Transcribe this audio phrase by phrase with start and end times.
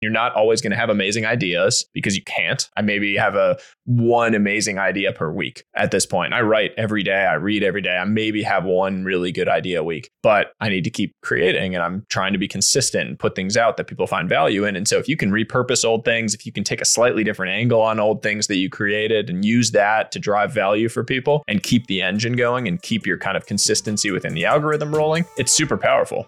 [0.00, 2.70] You're not always going to have amazing ideas because you can't.
[2.74, 6.32] I maybe have a one amazing idea per week at this point.
[6.32, 7.96] I write every day, I read every day.
[7.96, 11.74] I maybe have one really good idea a week, but I need to keep creating
[11.74, 14.74] and I'm trying to be consistent and put things out that people find value in.
[14.74, 17.52] And so if you can repurpose old things, if you can take a slightly different
[17.52, 21.42] angle on old things that you created and use that to drive value for people
[21.46, 25.26] and keep the engine going and keep your kind of consistency within the algorithm rolling,
[25.36, 26.26] it's super powerful.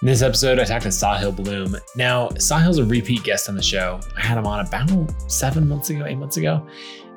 [0.00, 1.76] In this episode, I talked to Sahil Bloom.
[1.96, 3.98] Now, Sahil's a repeat guest on the show.
[4.16, 6.64] I had him on about seven months ago, eight months ago.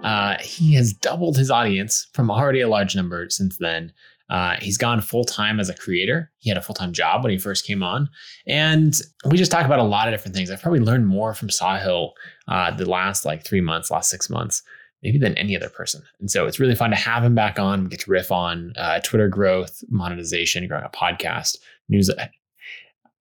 [0.04, 3.94] Uh, he has doubled his audience from already a large number since then.
[4.32, 6.32] Uh, he's gone full time as a creator.
[6.40, 8.10] He had a full time job when he first came on.
[8.48, 10.50] And we just talk about a lot of different things.
[10.50, 12.14] I've probably learned more from Sahil
[12.48, 14.64] uh, the last like three months, last six months,
[15.04, 16.02] maybe than any other person.
[16.20, 17.84] And so it's really fun to have him back on.
[17.84, 22.10] We get to riff on uh, Twitter growth, monetization, growing a podcast, news,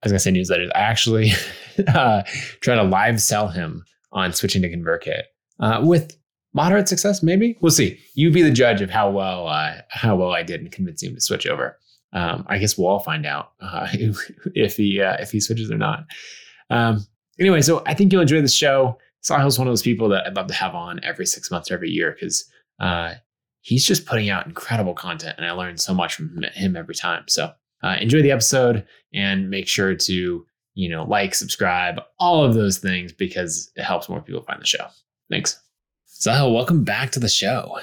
[0.02, 0.70] I was gonna say newsletters.
[0.74, 1.32] I actually
[1.94, 2.22] uh,
[2.60, 5.22] try to live sell him on switching to ConvertKit
[5.60, 6.16] uh, with
[6.52, 7.22] moderate success.
[7.22, 7.98] Maybe we'll see.
[8.14, 11.16] You be the judge of how well uh, how well I did in convincing him
[11.16, 11.78] to switch over.
[12.12, 13.88] Um, I guess we'll all find out uh,
[14.54, 16.04] if he uh, if he switches or not.
[16.70, 17.06] Um,
[17.38, 18.98] anyway, so I think you'll enjoy the show.
[19.22, 21.74] Sahil's one of those people that I'd love to have on every six months or
[21.74, 22.44] every year because
[22.80, 23.14] uh,
[23.60, 27.24] he's just putting out incredible content, and I learn so much from him every time.
[27.28, 32.78] So enjoy the episode and make sure to you know like subscribe all of those
[32.78, 34.86] things because it helps more people find the show
[35.30, 35.60] thanks
[36.08, 37.78] sahil welcome back to the show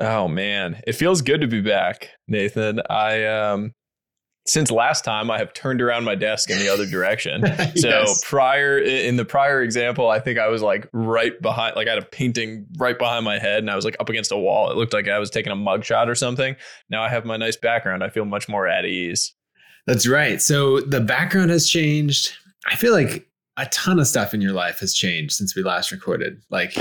[0.00, 3.72] oh man it feels good to be back nathan i um
[4.46, 7.44] since last time I have turned around my desk in the other direction.
[7.76, 11.90] So prior in the prior example, I think I was like right behind like I
[11.90, 14.70] had a painting right behind my head and I was like up against a wall.
[14.70, 16.56] It looked like I was taking a mugshot or something.
[16.88, 18.02] Now I have my nice background.
[18.02, 19.34] I feel much more at ease.
[19.86, 20.40] That's right.
[20.40, 22.32] So the background has changed.
[22.66, 25.90] I feel like a ton of stuff in your life has changed since we last
[25.90, 26.42] recorded.
[26.50, 26.76] Like,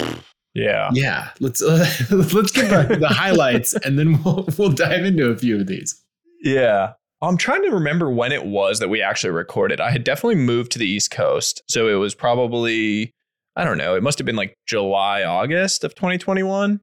[0.54, 1.30] yeah, yeah.
[1.40, 5.60] Let's uh, let's give the, the highlights, and then we'll we'll dive into a few
[5.60, 6.02] of these.
[6.42, 6.94] Yeah.
[7.22, 9.82] I'm trying to remember when it was that we actually recorded.
[9.82, 11.62] I had definitely moved to the East Coast.
[11.68, 13.12] So it was probably,
[13.58, 16.80] I don't know, it must have been like July, August of 2021.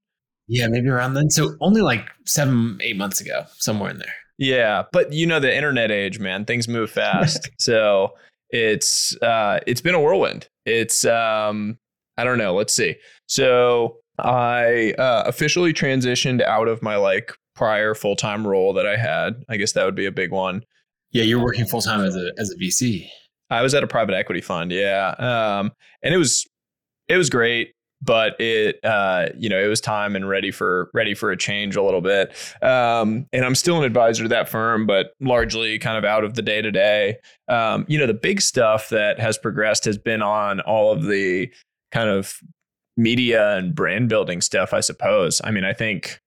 [0.48, 1.30] Yeah, maybe around then.
[1.30, 4.14] So only like seven, eight months ago, somewhere in there.
[4.38, 6.44] Yeah, but you know the internet age, man.
[6.44, 7.50] Things move fast.
[7.58, 8.14] so
[8.50, 10.48] it's uh it's been a whirlwind.
[10.64, 11.78] It's um
[12.16, 12.96] I don't know, let's see.
[13.26, 19.44] So I uh, officially transitioned out of my like prior full-time role that I had.
[19.50, 20.64] I guess that would be a big one.
[21.10, 23.08] Yeah, you're working full-time as a as a VC.
[23.50, 25.14] I was at a private equity fund, yeah.
[25.18, 26.46] Um and it was
[27.08, 27.75] it was great
[28.06, 31.76] but it uh, you know it was time and ready for ready for a change
[31.76, 32.30] a little bit
[32.62, 36.34] um, and i'm still an advisor to that firm but largely kind of out of
[36.34, 37.16] the day to day
[37.88, 41.50] you know the big stuff that has progressed has been on all of the
[41.92, 42.40] kind of
[42.96, 46.20] media and brand building stuff i suppose i mean i think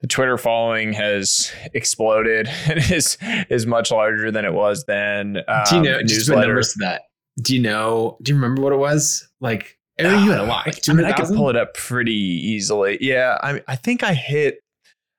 [0.00, 3.18] the Twitter following has exploded and is
[3.50, 5.38] is much larger than it was then.
[5.48, 7.02] Um, do you know just numbers to that?
[7.40, 8.16] Do you know?
[8.22, 9.28] Do you remember what it was?
[9.40, 10.66] Like Oh, you had a lot.
[10.66, 12.98] Like I mean, I could pull it up pretty easily.
[13.00, 14.60] Yeah, I I think I hit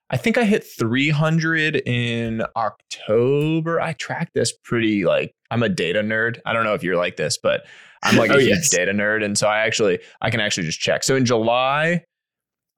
[0.10, 3.80] I think I hit 300 in October.
[3.80, 6.40] I track this pretty like I'm a data nerd.
[6.46, 7.66] I don't know if you're like this, but
[8.04, 8.70] I'm like oh, a huge yes.
[8.70, 11.04] data nerd, and so I actually I can actually just check.
[11.04, 12.04] So in July,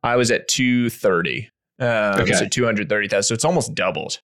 [0.03, 1.49] I was at 230.
[1.79, 1.87] Um,
[2.21, 2.33] okay.
[2.33, 3.23] So 230,000.
[3.23, 4.19] So it's almost doubled.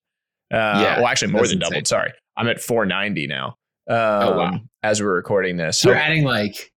[0.54, 0.98] Uh, yeah.
[0.98, 1.60] Well, actually, more than insane.
[1.60, 1.88] doubled.
[1.88, 3.56] Sorry, I'm at 490 now.
[3.90, 4.60] Um, oh wow!
[4.84, 6.72] As we're recording this, so you're adding like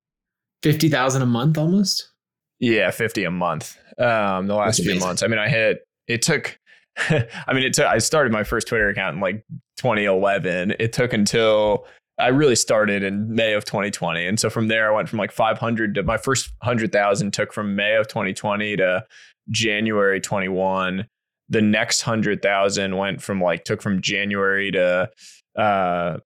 [0.63, 2.11] fifty thousand a month almost.
[2.59, 3.77] Yeah, fifty a month.
[3.99, 5.23] Um, the last few months.
[5.23, 5.87] I mean, I hit.
[6.07, 6.59] It took.
[6.99, 7.87] I mean, it took.
[7.87, 9.45] I started my first Twitter account in like
[9.77, 10.75] 2011.
[10.79, 11.87] It took until
[12.19, 15.33] I really started in May of 2020, and so from there I went from like
[15.33, 19.05] 500 to my first hundred thousand took from May of 2020 to
[19.51, 21.07] January 21.
[21.49, 25.11] The next hundred thousand went from like took from January to
[25.57, 26.19] uh,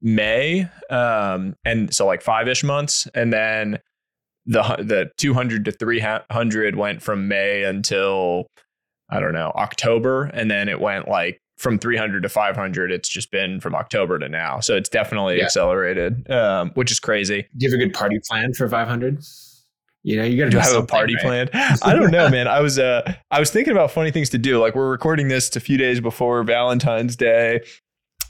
[0.00, 3.78] May, um, and so like five ish months, and then
[4.46, 8.46] the the 200 to 300 went from May until
[9.10, 12.92] I don't know October, and then it went like from 300 to 500.
[12.92, 15.44] It's just been from October to now, so it's definitely yeah.
[15.44, 17.46] accelerated, um, which is crazy.
[17.56, 19.22] Do you have a good party plan for 500?
[20.04, 21.50] You know, you got to have a party right?
[21.50, 21.76] plan.
[21.82, 22.46] I don't know, man.
[22.46, 24.58] I was uh, I was thinking about funny things to do.
[24.58, 27.60] Like we're recording this a few days before Valentine's Day,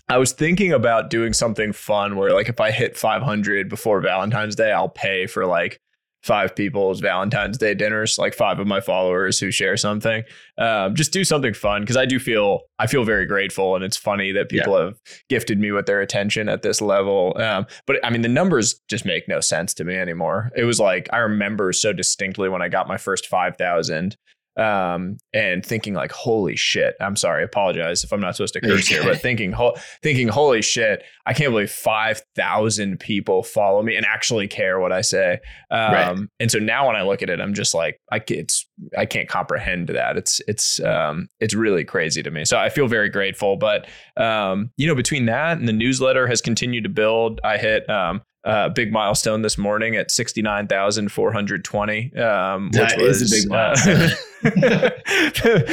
[0.08, 4.56] I was thinking about doing something fun where like if I hit 500 before Valentine's
[4.56, 5.80] Day, I'll pay for like
[6.22, 10.24] five people's Valentine's Day dinners, like five of my followers who share something.
[10.56, 13.96] Um, just do something fun because I do feel I feel very grateful, and it's
[13.96, 14.86] funny that people yeah.
[14.86, 17.36] have gifted me with their attention at this level.
[17.36, 20.50] Um, but I mean, the numbers just make no sense to me anymore.
[20.56, 24.16] It was like I remember so distinctly when I got my first five thousand
[24.58, 26.94] um, and thinking like, holy shit.
[27.00, 30.62] I'm sorry, apologize if I'm not supposed to curse here, but thinking, ho- thinking, holy
[30.62, 35.38] shit, I can't believe five thousand people follow me and actually care what I say.
[35.70, 36.18] Um, right.
[36.40, 39.28] and so now when I look at it, I'm just like, I it's I can't
[39.28, 40.16] comprehend that.
[40.16, 42.44] It's it's um, it's really crazy to me.
[42.44, 43.56] So I feel very grateful.
[43.56, 47.40] But um, you know, between that and the newsletter has continued to build.
[47.44, 52.16] I hit um, uh, big milestone this morning at 69,420.
[52.16, 54.10] Um, that which was, a big uh, milestone.
[54.44, 54.90] Uh,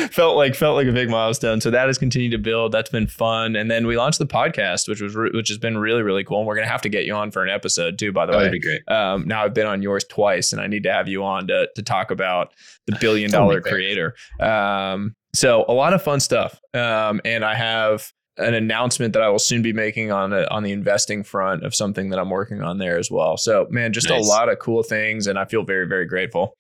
[0.12, 1.62] felt like felt like a big milestone.
[1.62, 2.72] So that has continued to build.
[2.72, 3.56] That's been fun.
[3.56, 6.40] And then we launched the podcast, which was re- which has been really really cool.
[6.40, 8.12] And we're gonna have to get you on for an episode too.
[8.12, 8.90] By the oh, way, that'd be great.
[8.90, 11.70] Um, now I've been on yours twice, and I need to have you on to
[11.76, 12.54] to talk about
[12.88, 14.16] the billion dollar creator.
[14.40, 16.60] Um, so a lot of fun stuff.
[16.74, 20.64] Um, and I have an announcement that I will soon be making on a, on
[20.64, 23.38] the investing front of something that I'm working on there as well.
[23.38, 24.26] So, man, just nice.
[24.26, 26.54] a lot of cool things, and I feel very, very grateful.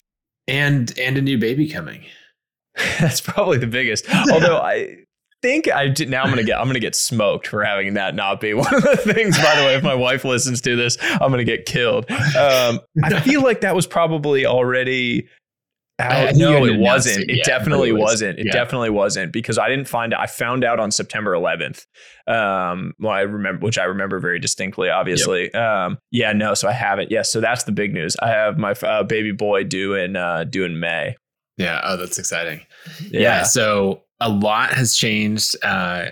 [0.47, 2.05] And and a new baby coming.
[2.99, 4.05] That's probably the biggest.
[4.31, 4.97] Although I
[5.41, 8.41] think I did, now I'm gonna get I'm gonna get smoked for having that not
[8.41, 9.37] be one of the things.
[9.37, 12.09] By the way, if my wife listens to this, I'm gonna get killed.
[12.11, 15.27] Um, I feel like that was probably already
[15.97, 17.29] uh, no, it wasn't.
[17.29, 18.01] It, it definitely it was.
[18.01, 18.39] wasn't.
[18.39, 18.51] It yeah.
[18.51, 20.13] definitely wasn't because I didn't find.
[20.13, 21.85] I found out on September 11th.
[22.27, 24.89] Um, well, I remember, which I remember very distinctly.
[24.89, 25.55] Obviously, yep.
[25.55, 26.53] um, yeah, no.
[26.53, 27.11] So I have it.
[27.11, 27.31] Yes.
[27.31, 28.17] So that's the big news.
[28.21, 31.15] I have my uh, baby boy due in uh, due in May.
[31.57, 31.79] Yeah.
[31.83, 32.59] Oh, that's exciting.
[33.09, 33.21] Yeah.
[33.21, 35.55] yeah so a lot has changed.
[35.63, 36.07] Uh,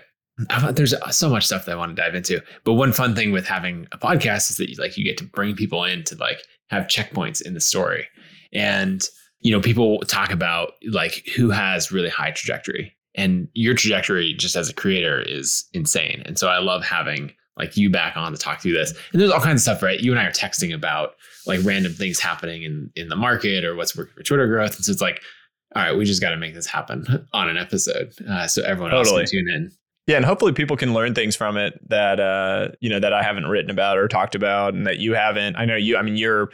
[0.72, 2.42] there's so much stuff that I want to dive into.
[2.64, 5.26] But one fun thing with having a podcast is that you, like you get to
[5.26, 6.40] bring people in to like
[6.70, 8.08] have checkpoints in the story
[8.54, 9.04] and
[9.44, 14.56] you know, people talk about like who has really high trajectory and your trajectory just
[14.56, 16.24] as a creator is insane.
[16.26, 18.94] And so I love having like you back on to talk through this.
[19.12, 20.00] And there's all kinds of stuff, right?
[20.00, 23.76] You and I are texting about like random things happening in in the market or
[23.76, 24.76] what's working for Twitter growth.
[24.78, 25.22] And so it's like,
[25.76, 28.92] all right, we just got to make this happen on an episode uh, so everyone
[28.92, 29.22] totally.
[29.22, 29.72] else can tune in.
[30.06, 33.24] Yeah, and hopefully people can learn things from it that uh, you know that I
[33.24, 35.56] haven't written about or talked about, and that you haven't.
[35.56, 35.96] I know you.
[35.96, 36.50] I mean, you're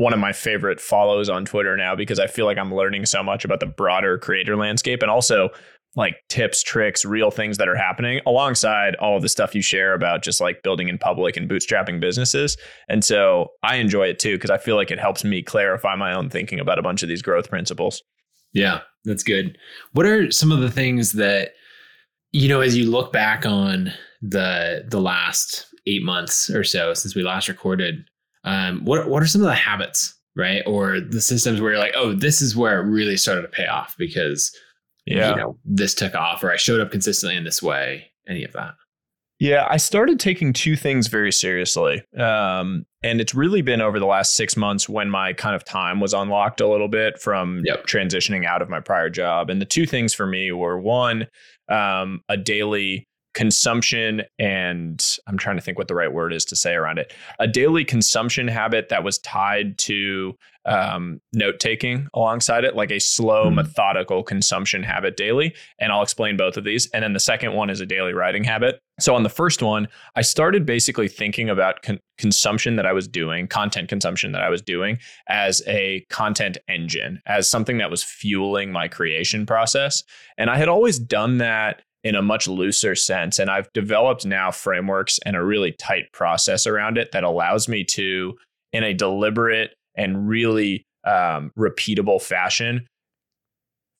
[0.00, 3.22] one of my favorite follows on Twitter now because I feel like I'm learning so
[3.22, 5.50] much about the broader creator landscape and also
[5.94, 9.92] like tips, tricks, real things that are happening alongside all of the stuff you share
[9.92, 12.56] about just like building in public and bootstrapping businesses.
[12.88, 16.14] And so I enjoy it too because I feel like it helps me clarify my
[16.14, 18.02] own thinking about a bunch of these growth principles.
[18.54, 19.58] Yeah, that's good.
[19.92, 21.50] What are some of the things that
[22.32, 23.92] you know as you look back on
[24.22, 28.06] the the last 8 months or so since we last recorded
[28.44, 31.94] um, what what are some of the habits, right, or the systems where you're like,
[31.96, 34.54] oh, this is where it really started to pay off because
[35.06, 38.06] yeah, you know, this took off, or I showed up consistently in this way.
[38.28, 38.74] Any of that?
[39.40, 42.02] Yeah, I started taking two things very seriously.
[42.16, 45.98] Um, and it's really been over the last six months when my kind of time
[45.98, 47.86] was unlocked a little bit from yep.
[47.86, 49.48] transitioning out of my prior job.
[49.48, 51.26] And the two things for me were one,
[51.70, 56.56] um, a daily consumption and I'm trying to think what the right word is to
[56.56, 57.12] say around it.
[57.38, 60.34] A daily consumption habit that was tied to
[60.66, 63.56] um, note taking alongside it, like a slow, mm-hmm.
[63.56, 65.54] methodical consumption habit daily.
[65.78, 66.88] And I'll explain both of these.
[66.92, 68.80] And then the second one is a daily writing habit.
[68.98, 73.08] So on the first one, I started basically thinking about con- consumption that I was
[73.08, 78.02] doing, content consumption that I was doing as a content engine, as something that was
[78.02, 80.02] fueling my creation process.
[80.36, 83.38] And I had always done that in a much looser sense.
[83.38, 87.84] And I've developed now frameworks and a really tight process around it that allows me
[87.84, 88.36] to,
[88.72, 92.86] in a deliberate and really um, repeatable fashion,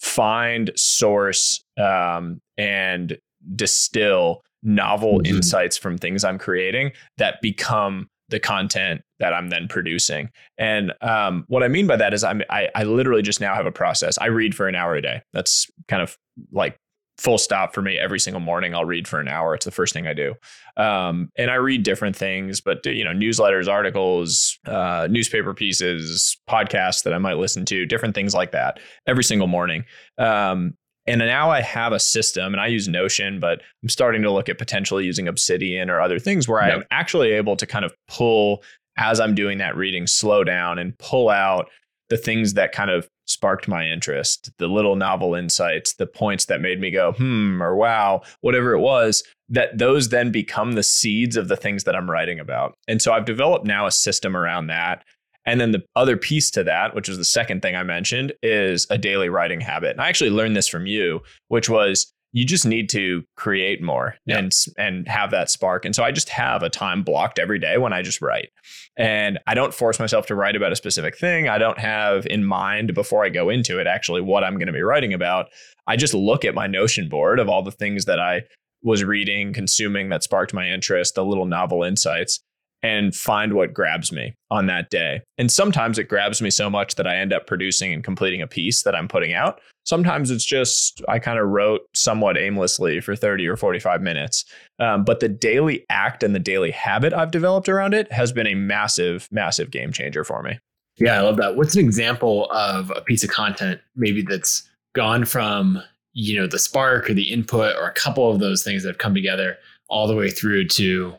[0.01, 3.19] find, source, um, and
[3.55, 5.37] distill novel mm-hmm.
[5.37, 10.31] insights from things I'm creating that become the content that I'm then producing.
[10.57, 13.67] And um, what I mean by that is I'm, I, I literally just now have
[13.67, 14.17] a process.
[14.19, 15.23] I read for an hour a day.
[15.33, 16.17] That's kind of
[16.53, 16.77] like
[17.21, 18.75] full stop for me every single morning.
[18.75, 19.55] I'll read for an hour.
[19.55, 20.35] It's the first thing i do.
[20.77, 27.03] Um, and i read different things but you know newsletters articles uh, newspaper pieces podcasts
[27.03, 29.85] that i might listen to different things like that every single morning.
[30.19, 30.75] Um,
[31.07, 34.49] and now i have a system and i use notion but i'm starting to look
[34.49, 36.77] at potentially using obsidian or other things where yep.
[36.77, 38.63] i'm actually able to kind of pull
[38.99, 41.69] as i'm doing that reading slow down and pull out
[42.11, 46.61] the things that kind of sparked my interest, the little novel insights, the points that
[46.61, 51.37] made me go, hmm, or wow, whatever it was, that those then become the seeds
[51.37, 52.75] of the things that I'm writing about.
[52.89, 55.05] And so I've developed now a system around that.
[55.47, 58.87] And then the other piece to that, which was the second thing I mentioned, is
[58.91, 59.93] a daily writing habit.
[59.93, 64.15] And I actually learned this from you, which was you just need to create more
[64.25, 64.39] yeah.
[64.39, 65.85] and and have that spark.
[65.85, 68.51] And so I just have a time blocked every day when I just write.
[68.97, 71.49] And I don't force myself to write about a specific thing.
[71.49, 74.73] I don't have in mind before I go into it actually what I'm going to
[74.73, 75.47] be writing about.
[75.87, 78.43] I just look at my Notion board of all the things that I
[78.83, 82.41] was reading, consuming that sparked my interest, the little novel insights
[82.83, 85.23] and find what grabs me on that day.
[85.39, 88.47] And sometimes it grabs me so much that I end up producing and completing a
[88.47, 89.61] piece that I'm putting out.
[89.85, 94.45] Sometimes it's just I kind of wrote somewhat aimlessly for 30 or 45 minutes.
[94.79, 98.47] Um, but the daily act and the daily habit I've developed around it has been
[98.47, 100.59] a massive, massive game changer for me.
[100.99, 101.57] Yeah, I love that.
[101.57, 105.83] What's an example of a piece of content maybe that's gone from,
[106.13, 108.99] you know, the spark or the input or a couple of those things that have
[108.99, 109.57] come together
[109.89, 111.15] all the way through to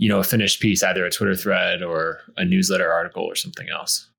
[0.00, 3.68] you know a finished piece either a twitter thread or a newsletter article or something
[3.68, 4.10] else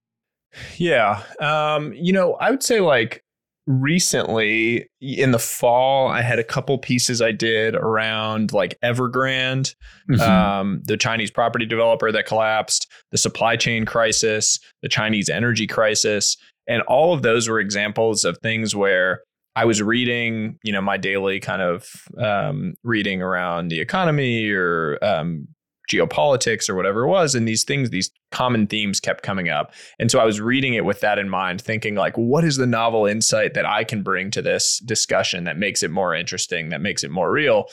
[0.78, 3.24] yeah um you know i would say like
[3.68, 9.74] recently in the fall i had a couple pieces i did around like evergrande
[10.10, 10.22] mm-hmm.
[10.22, 16.38] um, the chinese property developer that collapsed the supply chain crisis the chinese energy crisis
[16.68, 19.22] and all of those were examples of things where
[19.54, 24.98] I was reading, you know, my daily kind of um, reading around the economy or
[25.02, 25.50] um,
[25.92, 29.74] geopolitics or whatever it was and these things these common themes kept coming up.
[30.00, 32.68] And so i was reading it with that in mind thinking like what is the
[32.68, 36.82] novel insight that i can bring to this discussion that makes it more interesting that
[36.82, 37.66] makes it more real?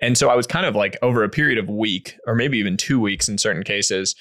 [0.00, 2.76] And so i was kind of like over a period of week or maybe even
[2.76, 4.14] two weeks in certain cases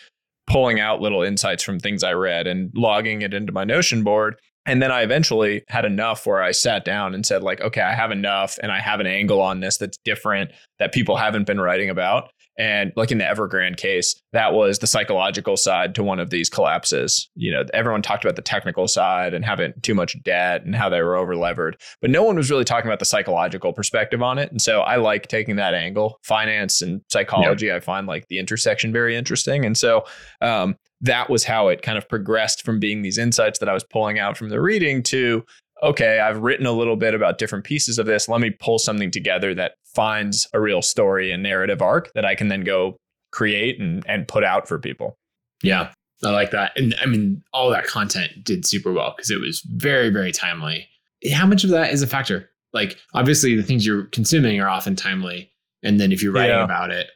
[0.48, 4.36] pulling out little insights from things i read and logging it into my notion board.
[4.66, 7.96] And then I eventually had enough where I sat down and said, like, okay, I
[7.96, 11.60] have enough and I have an angle on this that's different that people haven't been
[11.60, 12.30] writing about.
[12.60, 16.50] And like in the Evergrande case, that was the psychological side to one of these
[16.50, 17.30] collapses.
[17.36, 20.90] You know, everyone talked about the technical side and having too much debt and how
[20.90, 24.38] they were over levered, but no one was really talking about the psychological perspective on
[24.38, 24.52] it.
[24.52, 26.20] And so I like taking that angle.
[26.24, 27.78] Finance and psychology, yeah.
[27.78, 29.64] I find like the intersection very interesting.
[29.64, 30.04] And so
[30.42, 33.86] um, that was how it kind of progressed from being these insights that I was
[33.86, 35.46] pulling out from the reading to
[35.82, 38.28] okay, I've written a little bit about different pieces of this.
[38.28, 42.36] Let me pull something together that finds a real story and narrative arc that I
[42.36, 42.98] can then go
[43.32, 45.18] create and, and put out for people.
[45.64, 45.92] Yeah,
[46.24, 46.78] I like that.
[46.78, 50.88] And I mean, all that content did super well because it was very, very timely.
[51.34, 52.50] How much of that is a factor?
[52.72, 55.52] Like, obviously, the things you're consuming are often timely.
[55.84, 56.64] And then if you're writing yeah.
[56.64, 57.08] about it,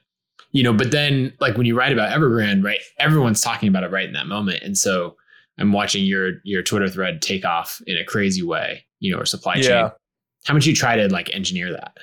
[0.51, 3.91] you know, but then like when you write about Evergrande, right, everyone's talking about it
[3.91, 4.61] right in that moment.
[4.63, 5.15] And so
[5.57, 9.25] I'm watching your your Twitter thread take off in a crazy way, you know, or
[9.25, 9.65] supply chain.
[9.65, 9.89] Yeah.
[10.45, 11.97] How much you try to like engineer that?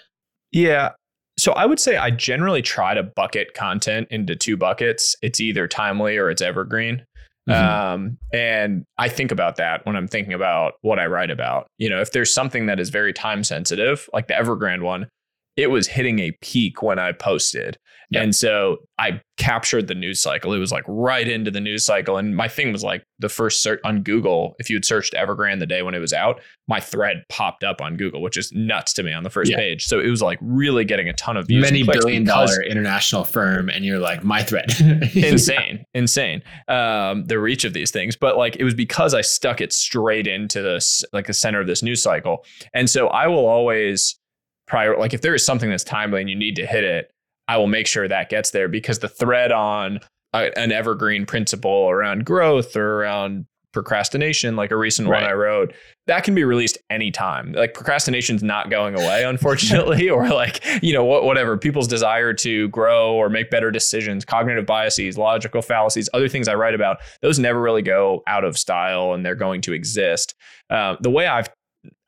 [0.52, 0.90] Yeah.
[1.38, 5.16] So I would say I generally try to bucket content into two buckets.
[5.23, 7.04] It's either timely or it's evergreen.
[7.49, 7.92] Mm-hmm.
[7.95, 11.66] Um, and I think about that when I'm thinking about what I write about.
[11.78, 15.09] You know, if there's something that is very time sensitive, like the Evergrande one,
[15.57, 17.76] it was hitting a peak when I posted.
[18.11, 18.23] Yep.
[18.25, 20.52] And so I captured the news cycle.
[20.52, 22.17] It was like right into the news cycle.
[22.17, 25.61] And my thing was like the first search on Google, if you had searched Evergrande
[25.61, 28.93] the day when it was out, my thread popped up on Google, which is nuts
[28.95, 29.57] to me on the first yeah.
[29.57, 29.85] page.
[29.85, 31.62] So it was like really getting a ton of views.
[31.62, 33.69] Many billion dollar international firm.
[33.69, 34.73] And you're like, my thread.
[35.14, 36.43] insane, insane.
[36.67, 38.17] Um, the reach of these things.
[38.17, 41.69] But like it was because I stuck it straight into this, like the center of
[41.69, 42.45] this news cycle.
[42.75, 44.17] And so I will always
[44.67, 47.12] prior like if there is something that's timely and you need to hit it
[47.50, 50.00] i will make sure that gets there because the thread on
[50.33, 55.23] a, an evergreen principle around growth or around procrastination like a recent right.
[55.23, 55.73] one i wrote
[56.11, 57.52] that can be released anytime.
[57.52, 61.57] Like procrastination's not going away unfortunately or like you know what, whatever.
[61.57, 66.54] People's desire to grow or make better decisions cognitive biases logical fallacies other things i
[66.54, 70.35] write about those never really go out of style and they're going to exist.
[70.69, 71.49] Uh, the way i've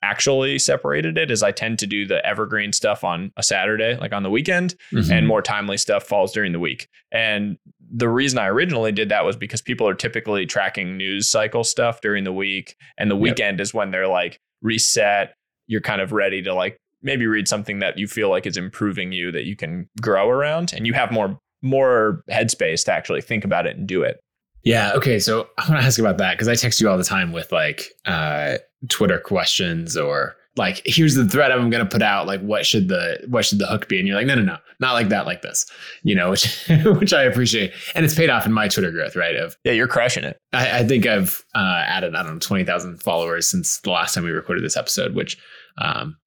[0.02, 4.12] actually separated it is I tend to do the evergreen stuff on a Saturday, like
[4.12, 5.12] on the weekend, mm-hmm.
[5.12, 6.88] and more timely stuff falls during the week.
[7.12, 7.56] And
[7.94, 12.00] the reason I originally did that was because people are typically tracking news cycle stuff
[12.00, 12.76] during the week.
[12.98, 13.64] And the weekend yep.
[13.64, 15.34] is when they're like reset,
[15.66, 19.12] you're kind of ready to like maybe read something that you feel like is improving
[19.12, 23.44] you that you can grow around and you have more more headspace to actually think
[23.44, 24.20] about it and do it.
[24.64, 24.92] Yeah.
[24.94, 25.18] Okay.
[25.18, 27.52] So I want to ask about that because I text you all the time with
[27.52, 32.26] like uh, Twitter questions or like, here's the thread I'm going to put out.
[32.26, 33.98] Like, what should the what should the hook be?
[33.98, 35.64] And you're like, no, no, no, not like that, like this.
[36.02, 39.34] You know, which which I appreciate, and it's paid off in my Twitter growth, right?
[39.34, 40.38] Of yeah, you're crushing it.
[40.52, 44.14] I, I think I've uh, added I don't know twenty thousand followers since the last
[44.14, 45.38] time we recorded this episode, which
[45.78, 46.18] um,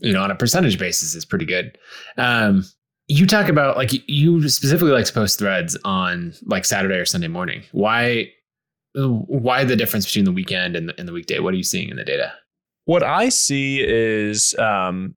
[0.00, 1.76] you know on a percentage basis is pretty good.
[2.16, 2.64] Um,
[3.06, 7.28] you talk about like you specifically like to post threads on like Saturday or Sunday
[7.28, 7.62] morning.
[7.72, 8.30] Why
[8.94, 11.38] why the difference between the weekend and the, and the weekday?
[11.38, 12.32] What are you seeing in the data?
[12.86, 15.14] What I see is um,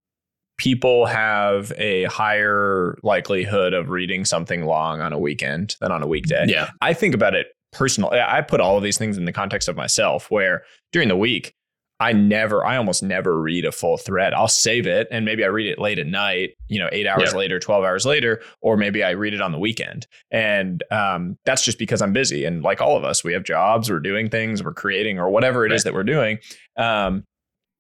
[0.58, 6.08] people have a higher likelihood of reading something long on a weekend than on a
[6.08, 6.46] weekday.
[6.48, 6.70] Yeah.
[6.82, 8.20] I think about it personally.
[8.20, 11.54] I put all of these things in the context of myself, where during the week,
[12.00, 14.34] I never, I almost never read a full thread.
[14.34, 17.32] I'll save it and maybe I read it late at night, you know, eight hours
[17.32, 17.38] yeah.
[17.38, 20.06] later, 12 hours later, or maybe I read it on the weekend.
[20.30, 22.46] And um, that's just because I'm busy.
[22.46, 25.66] And like all of us, we have jobs, we're doing things, we're creating, or whatever
[25.66, 25.76] it right.
[25.76, 26.38] is that we're doing.
[26.78, 27.24] Um,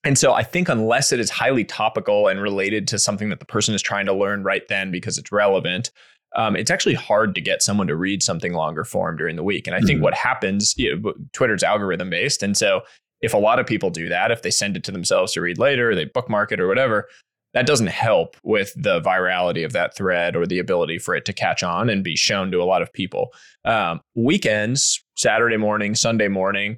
[0.03, 3.45] and so I think unless it is highly topical and related to something that the
[3.45, 5.91] person is trying to learn right then because it's relevant,
[6.35, 9.67] um, it's actually hard to get someone to read something longer form during the week.
[9.67, 9.87] And I mm-hmm.
[9.87, 12.41] think what happens, you know, Twitter's algorithm based.
[12.41, 12.81] And so
[13.21, 15.57] if a lot of people do that, if they send it to themselves to read
[15.57, 17.07] later, they bookmark it or whatever,
[17.53, 21.33] that doesn't help with the virality of that thread or the ability for it to
[21.33, 23.33] catch on and be shown to a lot of people.
[23.65, 26.77] Um, weekends, Saturday morning, Sunday morning,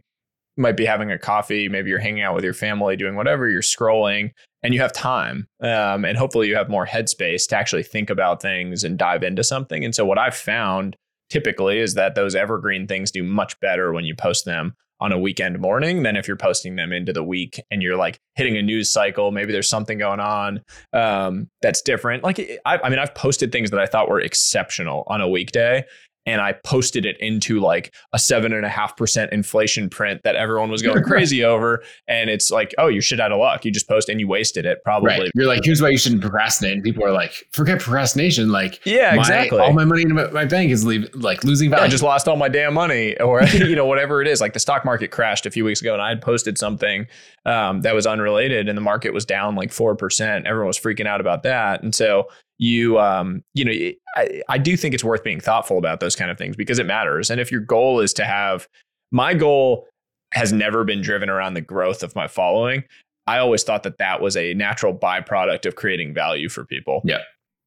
[0.57, 3.61] might be having a coffee, maybe you're hanging out with your family, doing whatever, you're
[3.61, 4.31] scrolling,
[4.61, 5.47] and you have time.
[5.61, 9.43] Um, and hopefully you have more headspace to actually think about things and dive into
[9.43, 9.85] something.
[9.85, 10.97] And so, what I've found
[11.29, 15.19] typically is that those evergreen things do much better when you post them on a
[15.19, 18.61] weekend morning than if you're posting them into the week and you're like hitting a
[18.61, 19.31] news cycle.
[19.31, 20.61] Maybe there's something going on
[20.93, 22.23] um, that's different.
[22.23, 25.85] Like, I, I mean, I've posted things that I thought were exceptional on a weekday
[26.25, 30.35] and I posted it into like a seven and a half percent inflation print that
[30.35, 31.83] everyone was going crazy over.
[32.07, 33.65] And it's like, oh, you shit out of luck.
[33.65, 35.09] You just post and you wasted it probably.
[35.09, 35.31] Right.
[35.35, 36.73] You're like, here's why you shouldn't procrastinate.
[36.73, 38.51] And people are like, forget procrastination.
[38.51, 39.59] Like, yeah, my, exactly.
[39.59, 41.83] All my money in my bank is leave, like losing value.
[41.83, 44.41] Yeah, I just lost all my damn money or, you know, whatever it is.
[44.41, 47.07] Like the stock market crashed a few weeks ago and I had posted something
[47.45, 50.45] um, that was unrelated and the market was down like 4%.
[50.45, 51.81] Everyone was freaking out about that.
[51.81, 52.27] And so
[52.59, 53.71] you um you know
[54.15, 56.85] I, I do think it's worth being thoughtful about those kind of things because it
[56.85, 57.29] matters.
[57.29, 58.67] And if your goal is to have
[59.11, 59.87] my goal
[60.33, 62.83] has never been driven around the growth of my following.
[63.25, 67.01] I always thought that that was a natural byproduct of creating value for people.
[67.03, 67.21] Yeah.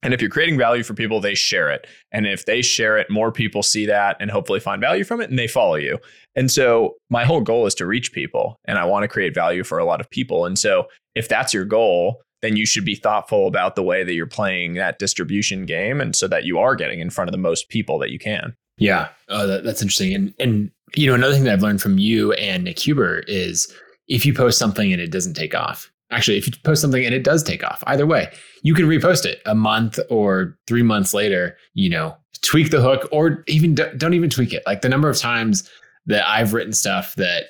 [0.05, 1.87] And if you're creating value for people they share it.
[2.13, 5.31] And if they share it more people see that and hopefully find value from it
[5.31, 5.99] and they follow you.
[6.37, 9.65] And so my whole goal is to reach people and i want to create value
[9.65, 10.45] for a lot of people.
[10.45, 14.13] And so if that's your goal then you should be thoughtful about the way that
[14.13, 17.39] you're playing that distribution game and so that you are getting in front of the
[17.39, 18.55] most people that you can.
[18.76, 20.15] Yeah, oh, that, that's interesting.
[20.15, 23.73] And and you know another thing that I've learned from you and Nick Huber is
[24.09, 25.91] if you post something and it doesn't take off.
[26.11, 28.31] Actually, if you post something and it does take off, either way,
[28.63, 31.57] you can repost it a month or three months later.
[31.73, 34.63] You know, tweak the hook or even don't even tweak it.
[34.67, 35.69] Like the number of times
[36.07, 37.45] that I've written stuff that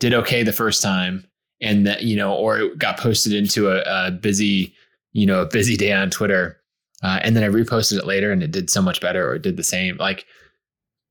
[0.00, 1.24] did okay the first time
[1.62, 4.74] and that you know, or it got posted into a, a busy,
[5.12, 6.60] you know, a busy day on Twitter,
[7.02, 9.42] uh, and then I reposted it later, and it did so much better, or it
[9.42, 9.96] did the same.
[9.96, 10.26] Like,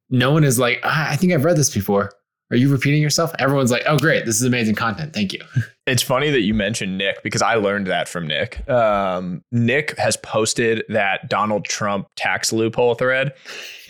[0.09, 2.11] no one is like, ah, I think I've read this before.
[2.51, 3.31] Are you repeating yourself?
[3.39, 5.13] Everyone's like, oh, great, this is amazing content.
[5.13, 5.39] Thank you.
[5.91, 8.65] It's funny that you mentioned Nick because I learned that from Nick.
[8.69, 13.33] Um, Nick has posted that Donald Trump tax loophole thread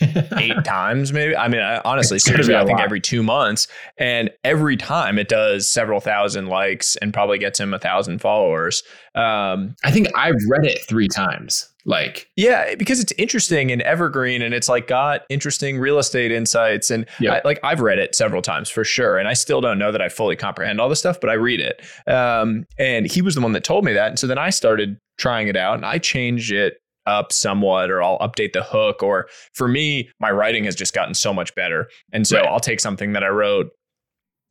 [0.36, 1.36] eight times, maybe.
[1.36, 5.70] I mean, I, honestly, seriously, I think every two months, and every time it does
[5.70, 8.82] several thousand likes and probably gets him a thousand followers.
[9.14, 11.71] Um, I think I've read it three times.
[11.84, 16.90] Like, yeah, because it's interesting and evergreen, and it's like got interesting real estate insights,
[16.90, 17.34] and yeah.
[17.34, 20.00] I, like I've read it several times for sure, and I still don't know that
[20.00, 21.82] I fully comprehend all the stuff, but I read it.
[22.06, 24.98] Um, and he was the one that told me that, and so then I started
[25.18, 26.74] trying it out, and I changed it
[27.06, 31.14] up somewhat or I'll update the hook or for me my writing has just gotten
[31.14, 32.46] so much better and so right.
[32.46, 33.70] I'll take something that I wrote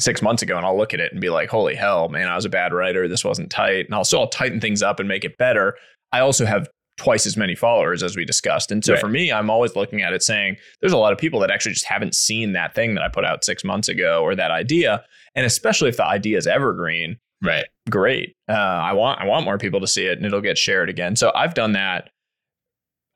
[0.02, 2.36] 6 months ago and I'll look at it and be like holy hell man I
[2.36, 5.08] was a bad writer this wasn't tight and I'll so I'll tighten things up and
[5.08, 5.76] make it better
[6.12, 6.68] I also have
[7.02, 8.72] twice as many followers as we discussed.
[8.72, 9.02] And so right.
[9.02, 11.74] for me I'm always looking at it saying there's a lot of people that actually
[11.74, 15.04] just haven't seen that thing that I put out 6 months ago or that idea.
[15.34, 17.66] And especially if the idea is evergreen right.
[17.90, 18.36] great.
[18.48, 21.16] Uh, I want I want more people to see it and it'll get shared again.
[21.16, 22.10] So I've done that.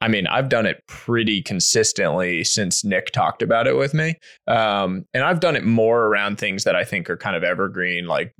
[0.01, 4.15] I mean, I've done it pretty consistently since Nick talked about it with me.
[4.45, 8.05] Um, and I've done it more around things that I think are kind of evergreen,
[8.05, 8.33] like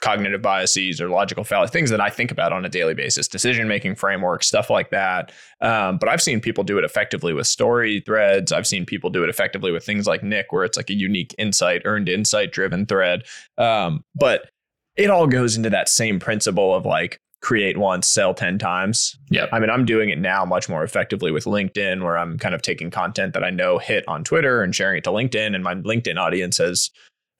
[0.00, 3.68] cognitive biases or logical fallacies, things that I think about on a daily basis, decision
[3.68, 5.32] making frameworks, stuff like that.
[5.60, 8.52] Um, but I've seen people do it effectively with story threads.
[8.52, 11.34] I've seen people do it effectively with things like Nick, where it's like a unique
[11.38, 13.24] insight, earned insight driven thread.
[13.58, 14.50] Um, but
[14.96, 19.16] it all goes into that same principle of like, create once, sell 10 times.
[19.30, 19.46] Yeah.
[19.52, 22.62] I mean, I'm doing it now much more effectively with LinkedIn, where I'm kind of
[22.62, 25.54] taking content that I know hit on Twitter and sharing it to LinkedIn.
[25.54, 26.90] And my LinkedIn audience has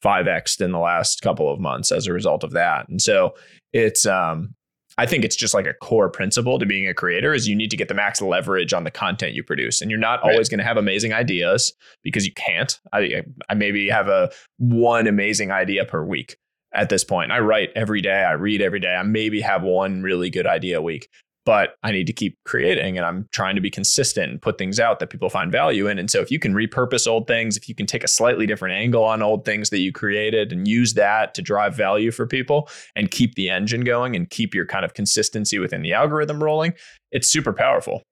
[0.05, 2.89] 5x in the last couple of months as a result of that.
[2.89, 3.35] And so
[3.73, 4.55] it's, um,
[4.99, 7.71] I think it's just like a core principle to being a creator is you need
[7.71, 9.81] to get the max leverage on the content you produce.
[9.81, 10.33] And you're not right.
[10.33, 12.79] always going to have amazing ideas because you can't.
[12.93, 16.37] I, I maybe have a one amazing idea per week
[16.75, 17.33] at this point.
[17.33, 18.95] I write every day, I read every day.
[18.95, 21.09] I maybe have one really good idea a week
[21.47, 24.79] but I need to keep creating and I'm trying to be consistent and put things
[24.79, 25.99] out that people find value in.
[25.99, 28.75] And so if you can repurpose old things, if you can take a slightly different
[28.75, 32.69] angle on old things that you created and use that to drive value for people
[32.95, 36.75] and keep the engine going and keep your kind of consistency within the algorithm rolling,
[37.11, 38.03] it's super powerful.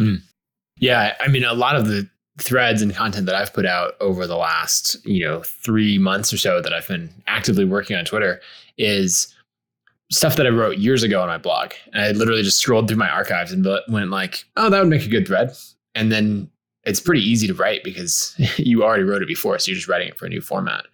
[0.00, 0.22] Mm.
[0.78, 2.08] Yeah, I mean a lot of the
[2.40, 6.38] threads and content that I've put out over the last, you know, 3 months or
[6.38, 8.40] so that I've been actively working on Twitter
[8.76, 9.34] is
[10.10, 11.72] stuff that I wrote years ago on my blog.
[11.92, 15.04] And I literally just scrolled through my archives and went like, oh, that would make
[15.04, 15.52] a good thread.
[15.94, 16.50] And then
[16.84, 19.58] it's pretty easy to write because you already wrote it before.
[19.58, 20.86] So you're just writing it for a new format.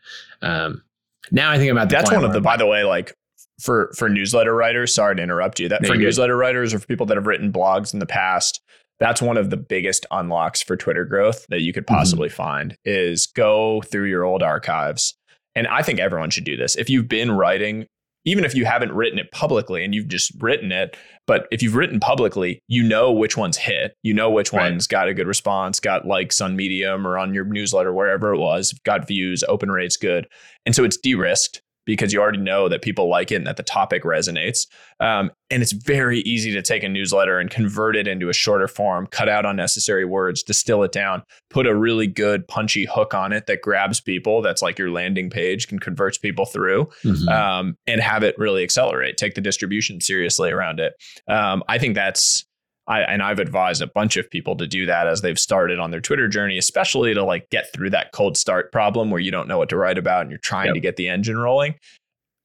[0.42, 0.83] Um,
[1.31, 3.14] now I think about that's one of the, by the way, like
[3.61, 6.40] for, for newsletter writers, sorry to interrupt you that no, for newsletter good.
[6.40, 8.61] writers or for people that have written blogs in the past,
[8.98, 11.96] that's one of the biggest unlocks for Twitter growth that you could mm-hmm.
[11.96, 12.37] possibly mm-hmm.
[12.37, 15.14] find is go through your old archives.
[15.55, 16.74] And I think everyone should do this.
[16.77, 17.87] If you've been writing
[18.24, 21.74] even if you haven't written it publicly and you've just written it, but if you've
[21.74, 24.70] written publicly, you know which ones hit, you know which right.
[24.70, 28.38] ones got a good response, got likes on Medium or on your newsletter, wherever it
[28.38, 30.26] was, got views, open rates good.
[30.66, 33.57] And so it's de risked because you already know that people like it and that
[33.57, 34.66] the topic resonates.
[35.01, 38.68] Um, and it's very easy to take a newsletter and convert it into a shorter
[38.68, 43.33] form, cut out unnecessary words, distill it down, put a really good punchy hook on
[43.33, 44.42] it that grabs people.
[44.42, 47.29] That's like your landing page, can convert people through, mm-hmm.
[47.29, 49.16] um, and have it really accelerate.
[49.16, 50.94] Take the distribution seriously around it.
[51.29, 52.44] Um, I think that's
[52.87, 55.90] I, and I've advised a bunch of people to do that as they've started on
[55.90, 59.49] their Twitter journey, especially to like get through that cold start problem where you don't
[59.49, 60.75] know what to write about and you're trying yep.
[60.75, 61.75] to get the engine rolling.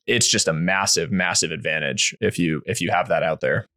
[0.07, 3.67] It's just a massive, massive advantage if you if you have that out there.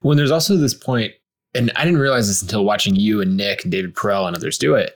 [0.00, 1.12] When there's also this point,
[1.54, 4.58] and I didn't realize this until watching you and Nick and David Perell and others
[4.58, 4.94] do it.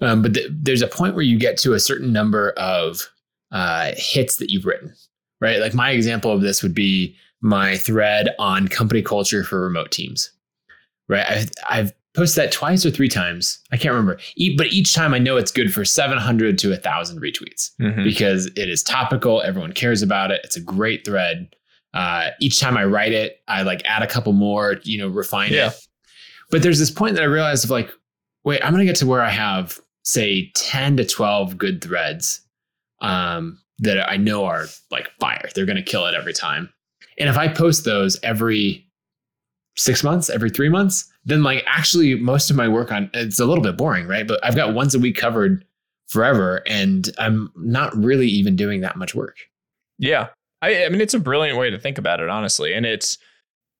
[0.00, 3.08] Um, but th- there's a point where you get to a certain number of
[3.52, 4.92] uh, hits that you've written,
[5.40, 5.60] right?
[5.60, 10.30] Like my example of this would be my thread on company culture for remote teams
[11.08, 11.26] right?
[11.28, 13.58] I've, I've posted that twice or three times.
[13.72, 14.18] I can't remember.
[14.56, 18.04] But each time I know it's good for 700 to 1,000 retweets mm-hmm.
[18.04, 19.40] because it is topical.
[19.42, 20.40] Everyone cares about it.
[20.44, 21.54] It's a great thread.
[21.94, 25.52] Uh, each time I write it, I like add a couple more, you know, refine
[25.52, 25.68] yeah.
[25.68, 25.74] it.
[26.50, 27.90] But there's this point that I realized of like,
[28.44, 32.40] wait, I'm going to get to where I have, say, 10 to 12 good threads
[33.00, 35.48] um, that I know are like fire.
[35.54, 36.72] They're going to kill it every time.
[37.18, 38.86] And if I post those every
[39.76, 43.46] six months, every three months, then like actually most of my work on it's a
[43.46, 44.26] little bit boring, right?
[44.26, 45.64] But I've got once a week covered
[46.08, 49.36] forever and I'm not really even doing that much work.
[49.98, 50.28] Yeah.
[50.60, 52.74] I, I mean, it's a brilliant way to think about it, honestly.
[52.74, 53.18] And it's,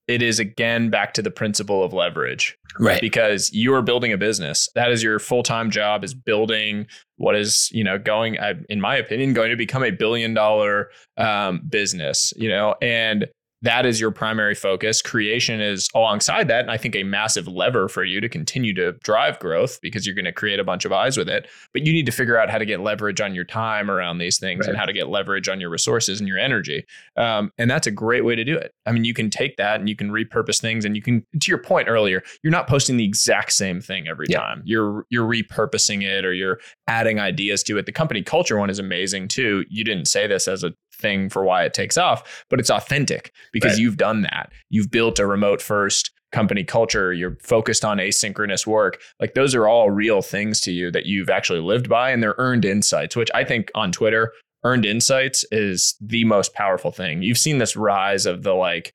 [0.09, 2.57] it is again back to the principle of leverage.
[2.81, 3.01] Right.
[3.01, 4.69] Because you are building a business.
[4.75, 8.37] That is your full-time job is building what is, you know, going,
[8.69, 13.27] in my opinion, going to become a billion dollar um, business, you know, and
[13.63, 15.01] that is your primary focus.
[15.01, 16.61] Creation is alongside that.
[16.61, 20.15] And I think a massive lever for you to continue to drive growth because you're
[20.15, 21.49] going to create a bunch of eyes with it.
[21.73, 24.39] But you need to figure out how to get leverage on your time around these
[24.39, 24.71] things right.
[24.71, 26.85] and how to get leverage on your resources and your energy.
[27.17, 28.75] Um, and that's a great way to do it.
[28.85, 31.51] I mean, you can take that and you can repurpose things and you can, to
[31.51, 34.39] your point earlier, you're not posting the exact same thing every yeah.
[34.39, 34.63] time.
[34.65, 37.87] You're, you're repurposing it or you're adding ideas to it.
[37.87, 39.65] The company culture one is amazing too.
[39.69, 43.33] You didn't say this as a thing for why it takes off, but it's authentic
[43.53, 43.81] because right.
[43.81, 44.51] you've done that.
[44.71, 49.01] You've built a remote first company culture, you're focused on asynchronous work.
[49.21, 52.35] Like those are all real things to you that you've actually lived by and they're
[52.39, 54.33] earned insights, which I think on Twitter,
[54.65, 57.23] earned insights is the most powerful thing.
[57.23, 58.95] You've seen this rise of the like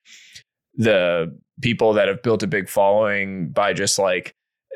[0.76, 4.34] the people that have built a big following by just like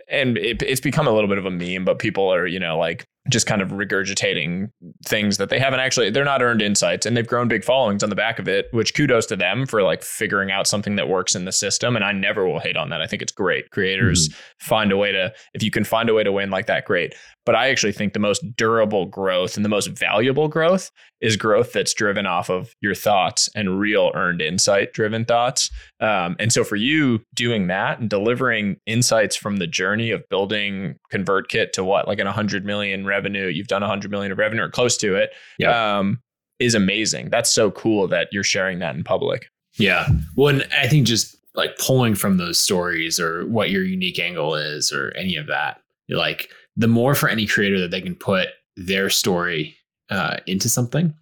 [0.08, 2.78] and it, it's become a little bit of a meme, but people are, you know,
[2.78, 4.72] like just kind of regurgitating
[5.06, 8.10] things that they haven't actually they're not earned insights and they've grown big followings on
[8.10, 11.36] the back of it which kudos to them for like figuring out something that works
[11.36, 13.02] in the system and i never will hate on that.
[13.02, 13.70] I think it's great.
[13.72, 14.66] Creators mm-hmm.
[14.66, 17.16] find a way to if you can find a way to win like that great.
[17.46, 21.72] But I actually think the most durable growth and the most valuable growth is growth
[21.72, 25.70] that's driven off of your thoughts and real earned insight driven thoughts.
[26.00, 30.96] Um, and so for you doing that and delivering insights from the journey of building
[31.14, 34.70] ConvertKit to what, like an 100 million revenue, you've done 100 million of revenue or
[34.70, 35.30] close to it,
[35.60, 36.00] yeah.
[36.00, 36.20] um,
[36.60, 37.30] is amazing.
[37.30, 39.48] That's so cool that you're sharing that in public.
[39.78, 40.08] Yeah.
[40.36, 44.56] Well, and I think just like pulling from those stories or what your unique angle
[44.56, 48.50] is or any of that, like the more for any creator that they can put
[48.76, 49.78] their story
[50.12, 51.14] uh, into something.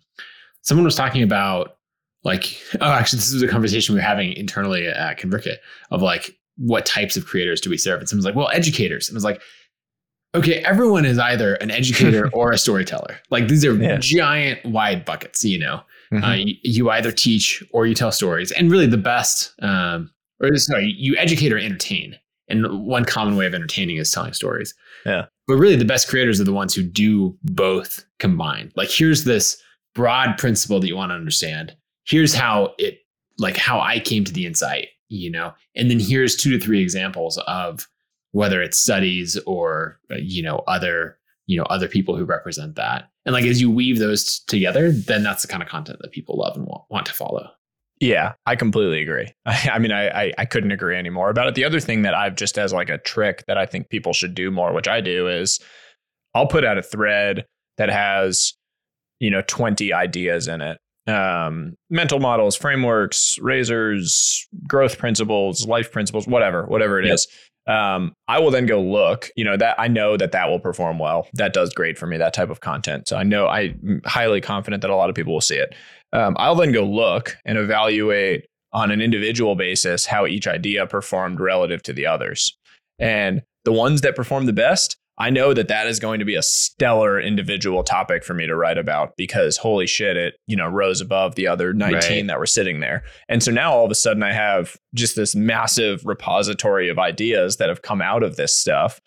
[0.61, 1.77] Someone was talking about
[2.23, 5.57] like oh actually this was a conversation we were having internally at convertkit
[5.91, 9.15] of like what types of creators do we serve and someone's like well educators and
[9.15, 9.41] was like
[10.35, 13.97] okay everyone is either an educator or a storyteller like these are yeah.
[13.97, 16.23] giant wide buckets you know mm-hmm.
[16.23, 20.55] uh, you, you, either teach or you tell stories and really the best um, or
[20.57, 22.15] sorry you educate or entertain
[22.49, 24.73] and one common way of entertaining is telling stories.
[25.05, 25.25] Yeah.
[25.47, 28.71] But really the best creators are the ones who do both combined.
[28.75, 29.61] Like here's this
[29.95, 31.75] broad principle that you want to understand.
[32.05, 32.99] Here's how it
[33.37, 36.81] like how I came to the insight, you know, and then here's two to three
[36.81, 37.87] examples of
[38.31, 43.09] whether it's studies or uh, you know other you know other people who represent that.
[43.25, 46.37] And like as you weave those together then that's the kind of content that people
[46.37, 47.49] love and want, want to follow
[47.99, 51.55] yeah i completely agree i, I mean I, I, I couldn't agree anymore about it
[51.55, 54.35] the other thing that i've just as like a trick that i think people should
[54.35, 55.59] do more which i do is
[56.33, 57.45] i'll put out a thread
[57.77, 58.53] that has
[59.19, 60.77] you know 20 ideas in it
[61.09, 67.15] um, mental models, frameworks, razors, growth principles, life principles, whatever, whatever it yep.
[67.15, 67.27] is.
[67.69, 69.29] Um, I will then go look.
[69.35, 71.27] You know that I know that that will perform well.
[71.33, 72.17] That does great for me.
[72.17, 73.07] That type of content.
[73.07, 75.75] So I know I'm highly confident that a lot of people will see it.
[76.11, 81.39] Um, I'll then go look and evaluate on an individual basis how each idea performed
[81.39, 82.57] relative to the others.
[82.97, 86.35] And the ones that perform the best, I know that that is going to be
[86.35, 90.67] a stellar individual topic for me to write about because holy shit, it, you know,
[90.67, 92.27] rose above the other 19 right.
[92.27, 93.03] that were sitting there.
[93.27, 97.57] And so now all of a sudden I have just this massive repository of ideas
[97.57, 98.99] that have come out of this stuff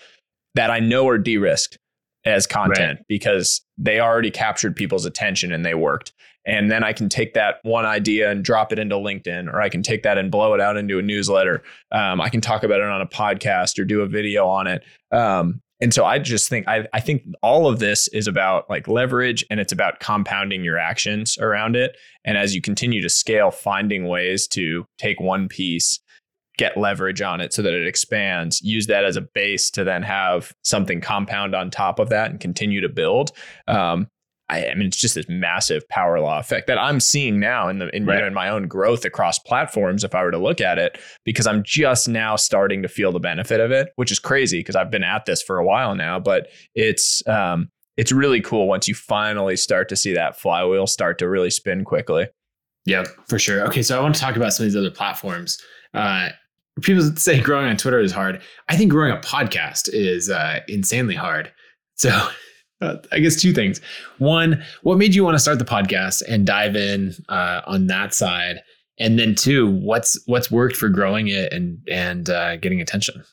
[0.55, 1.79] that I know are de risked
[2.25, 3.07] as content right.
[3.09, 6.13] because they already captured people's attention and they worked.
[6.45, 9.69] And then I can take that one idea and drop it into LinkedIn, or I
[9.69, 11.63] can take that and blow it out into a newsletter.
[11.93, 14.83] Um, I can talk about it on a podcast or do a video on it.
[15.13, 18.87] Um, and so I just think I, I think all of this is about like
[18.87, 21.97] leverage and it's about compounding your actions around it.
[22.25, 25.99] And as you continue to scale, finding ways to take one piece,
[26.57, 30.05] get leverage on it so that it expands, use that as a base to then
[30.05, 33.33] have something compound on top of that and continue to build.
[33.67, 34.07] Um,
[34.53, 37.79] I, I, mean, it's just this massive power law effect that I'm seeing now in
[37.79, 38.17] the in, right.
[38.17, 40.05] you know, in my own growth across platforms.
[40.05, 43.19] If I were to look at it, because I'm just now starting to feel the
[43.19, 46.21] benefit of it, which is crazy because I've been at this for a while now.
[46.21, 51.19] But it's um, it's really cool once you finally start to see that flywheel start
[51.21, 52.27] to really spin quickly.
[52.85, 53.65] Yeah, for sure.
[53.69, 55.57] Okay, so I want to talk about some of these other platforms.
[55.95, 56.29] Uh,
[56.83, 58.43] people say growing on Twitter is hard.
[58.69, 61.53] I think growing a podcast is uh, insanely hard.
[61.95, 62.11] So
[62.83, 63.81] uh, I guess two things.
[64.19, 68.13] One, what made you want to start the podcast and dive in uh, on that
[68.13, 68.61] side?
[68.99, 73.25] And then two, what's what's worked for growing it and and uh, getting attention?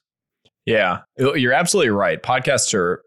[0.65, 2.21] Yeah, you're absolutely right.
[2.21, 3.03] Podcasts are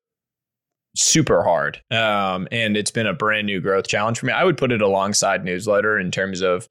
[0.97, 4.33] super hard, um, and it's been a brand new growth challenge for me.
[4.33, 6.69] I would put it alongside newsletter in terms of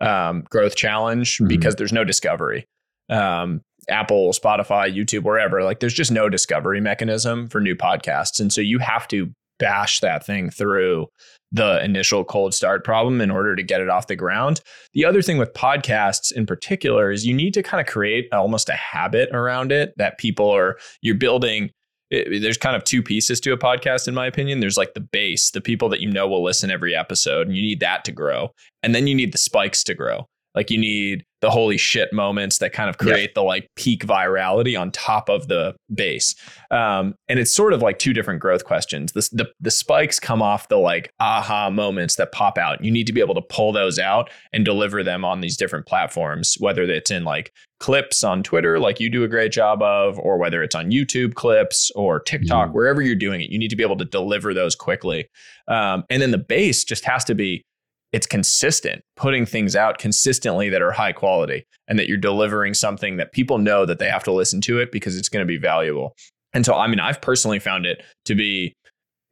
[0.00, 1.48] um, growth challenge mm-hmm.
[1.48, 2.66] because there's no discovery.
[3.08, 8.40] Um, Apple, Spotify, YouTube, wherever, like there's just no discovery mechanism for new podcasts.
[8.40, 11.06] And so you have to bash that thing through
[11.52, 14.60] the initial cold start problem in order to get it off the ground.
[14.92, 18.68] The other thing with podcasts in particular is you need to kind of create almost
[18.68, 21.70] a habit around it that people are, you're building.
[22.10, 24.58] It, there's kind of two pieces to a podcast, in my opinion.
[24.58, 27.62] There's like the base, the people that you know will listen every episode, and you
[27.62, 28.50] need that to grow.
[28.82, 30.26] And then you need the spikes to grow.
[30.56, 33.34] Like you need the holy shit moments that kind of create yeah.
[33.34, 36.34] the like peak virality on top of the base.
[36.70, 39.12] Um, and it's sort of like two different growth questions.
[39.12, 42.82] The, the, the spikes come off the like aha moments that pop out.
[42.82, 45.84] You need to be able to pull those out and deliver them on these different
[45.84, 50.18] platforms, whether it's in like clips on Twitter, like you do a great job of,
[50.18, 52.72] or whether it's on YouTube clips or TikTok, mm.
[52.72, 55.28] wherever you're doing it, you need to be able to deliver those quickly.
[55.68, 57.66] Um, and then the base just has to be
[58.14, 63.16] it's consistent, putting things out consistently that are high quality and that you're delivering something
[63.16, 65.58] that people know that they have to listen to it because it's going to be
[65.58, 66.14] valuable.
[66.52, 68.72] And so, I mean, I've personally found it to be,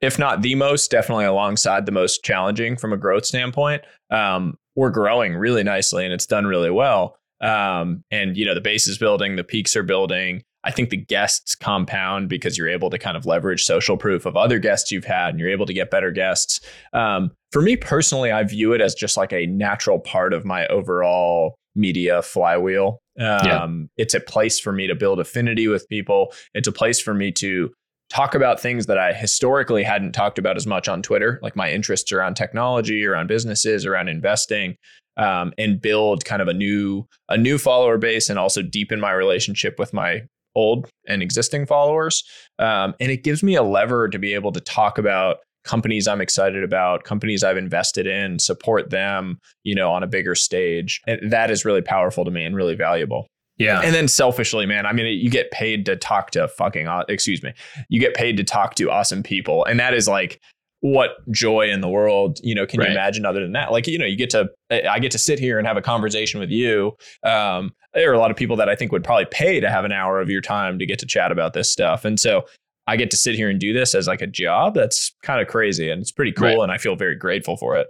[0.01, 3.83] if not the most, definitely alongside the most challenging from a growth standpoint.
[4.11, 7.17] Um, we're growing really nicely and it's done really well.
[7.41, 10.43] Um, and, you know, the base is building, the peaks are building.
[10.65, 14.37] I think the guests compound because you're able to kind of leverage social proof of
[14.37, 16.61] other guests you've had and you're able to get better guests.
[16.93, 20.67] Um, for me personally, I view it as just like a natural part of my
[20.69, 23.01] overall media flywheel.
[23.19, 23.69] Um, yeah.
[23.97, 26.33] It's a place for me to build affinity with people.
[26.55, 27.71] It's a place for me to
[28.11, 31.73] talk about things that I historically hadn't talked about as much on Twitter, like my
[31.73, 34.77] interests around technology, around businesses, around investing.
[35.19, 39.13] Um, and build kind of a new a new follower base and also deepen my
[39.13, 40.23] relationship with my
[40.55, 42.23] old and existing followers.
[42.59, 46.21] Um, and it gives me a lever to be able to talk about companies I'm
[46.21, 51.01] excited about, companies I've invested in, support them, you know, on a bigger stage.
[51.07, 53.27] And that is really powerful to me and really valuable.
[53.59, 53.81] Yeah.
[53.81, 57.53] And then selfishly, man, I mean, you get paid to talk to fucking, excuse me,
[57.89, 59.65] you get paid to talk to awesome people.
[59.65, 60.41] And that is like,
[60.81, 62.89] what joy in the world you know can right.
[62.89, 64.49] you imagine other than that like you know you get to
[64.91, 66.91] i get to sit here and have a conversation with you
[67.23, 69.85] um, there are a lot of people that i think would probably pay to have
[69.85, 72.45] an hour of your time to get to chat about this stuff and so
[72.87, 75.49] i get to sit here and do this as like a job that's kind of
[75.49, 76.59] crazy and it's pretty cool right.
[76.61, 77.89] and i feel very grateful for it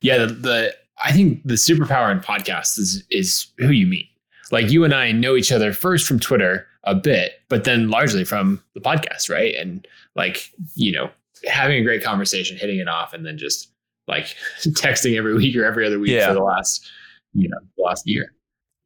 [0.00, 4.08] yeah the, the i think the superpower in podcasts is is who you meet
[4.50, 8.24] like you and i know each other first from twitter a bit but then largely
[8.24, 11.10] from the podcast right and like you know
[11.46, 13.70] having a great conversation, hitting it off, and then just
[14.08, 16.28] like texting every week or every other week yeah.
[16.28, 16.88] for the last,
[17.32, 18.32] you know, the last year.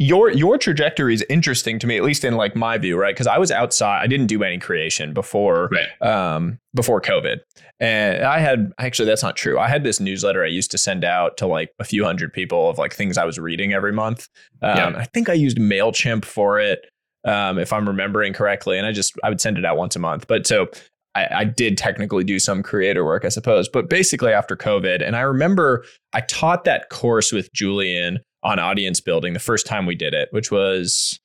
[0.01, 3.15] Your your trajectory is interesting to me, at least in like my view, right?
[3.15, 6.03] Because I was outside, I didn't do any creation before right.
[6.09, 7.39] um, before COVID,
[7.81, 9.59] and I had actually that's not true.
[9.59, 12.71] I had this newsletter I used to send out to like a few hundred people
[12.71, 14.29] of like things I was reading every month.
[14.63, 14.99] Um, yeah.
[14.99, 16.87] I think I used Mailchimp for it,
[17.25, 19.99] um, if I'm remembering correctly, and I just I would send it out once a
[19.99, 20.29] month.
[20.29, 20.69] But so
[21.15, 25.05] I, I, did technically do some creator work, I suppose, but basically after COVID.
[25.05, 29.87] And I remember I taught that course with Julian on audience building the first time
[29.87, 31.19] we did it, which was,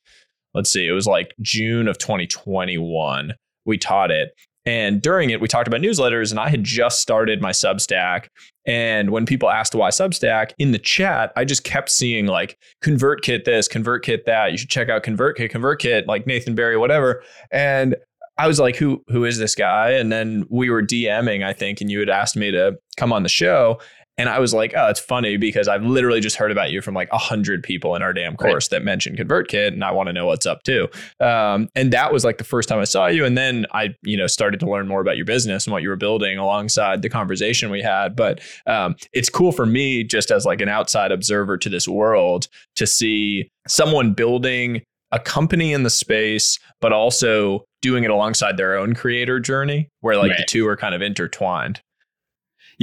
[0.54, 3.34] let's see, it was like June of 2021.
[3.66, 4.34] We taught it.
[4.66, 8.28] And during it, we talked about newsletters, and I had just started my Substack.
[8.66, 13.44] And when people asked why Substack in the chat, I just kept seeing like ConvertKit
[13.44, 14.52] this, ConvertKit that.
[14.52, 17.24] You should check out ConvertKit, ConvertKit, like Nathan Barry, whatever.
[17.52, 17.98] And
[18.38, 19.92] I was like, who who is this guy?
[19.92, 23.24] And then we were DMing, I think, and you had asked me to come on
[23.24, 23.80] the show.
[24.18, 26.94] And I was like, oh, it's funny because I've literally just heard about you from
[26.94, 28.78] like a hundred people in our damn course right.
[28.78, 30.88] that mentioned ConvertKit, and I want to know what's up too.
[31.20, 33.26] Um, and that was like the first time I saw you.
[33.26, 35.90] And then I, you know, started to learn more about your business and what you
[35.90, 38.16] were building alongside the conversation we had.
[38.16, 42.48] But um, it's cool for me, just as like an outside observer to this world,
[42.76, 48.76] to see someone building a company in the space, but also doing it alongside their
[48.78, 50.40] own creator journey where like right.
[50.40, 51.82] the two are kind of intertwined.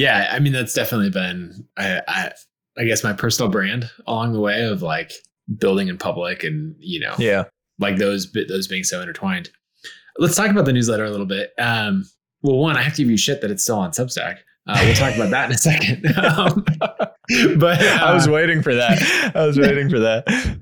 [0.01, 2.33] Yeah, I mean that's definitely been I, I,
[2.79, 5.13] I guess my personal brand along the way of like
[5.59, 7.45] building in public and you know yeah
[7.79, 9.51] like those those being so intertwined.
[10.17, 11.53] Let's talk about the newsletter a little bit.
[11.59, 12.05] Um,
[12.41, 14.39] well, one, I have to give you shit that it's still on Substack.
[14.67, 16.07] Uh, we'll talk about that in a second.
[16.17, 16.65] Um,
[17.59, 19.33] but uh, I was waiting for that.
[19.37, 20.25] I was waiting for that.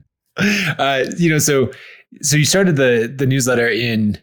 [0.79, 1.69] Uh, you know, so
[2.23, 4.17] so you started the the newsletter in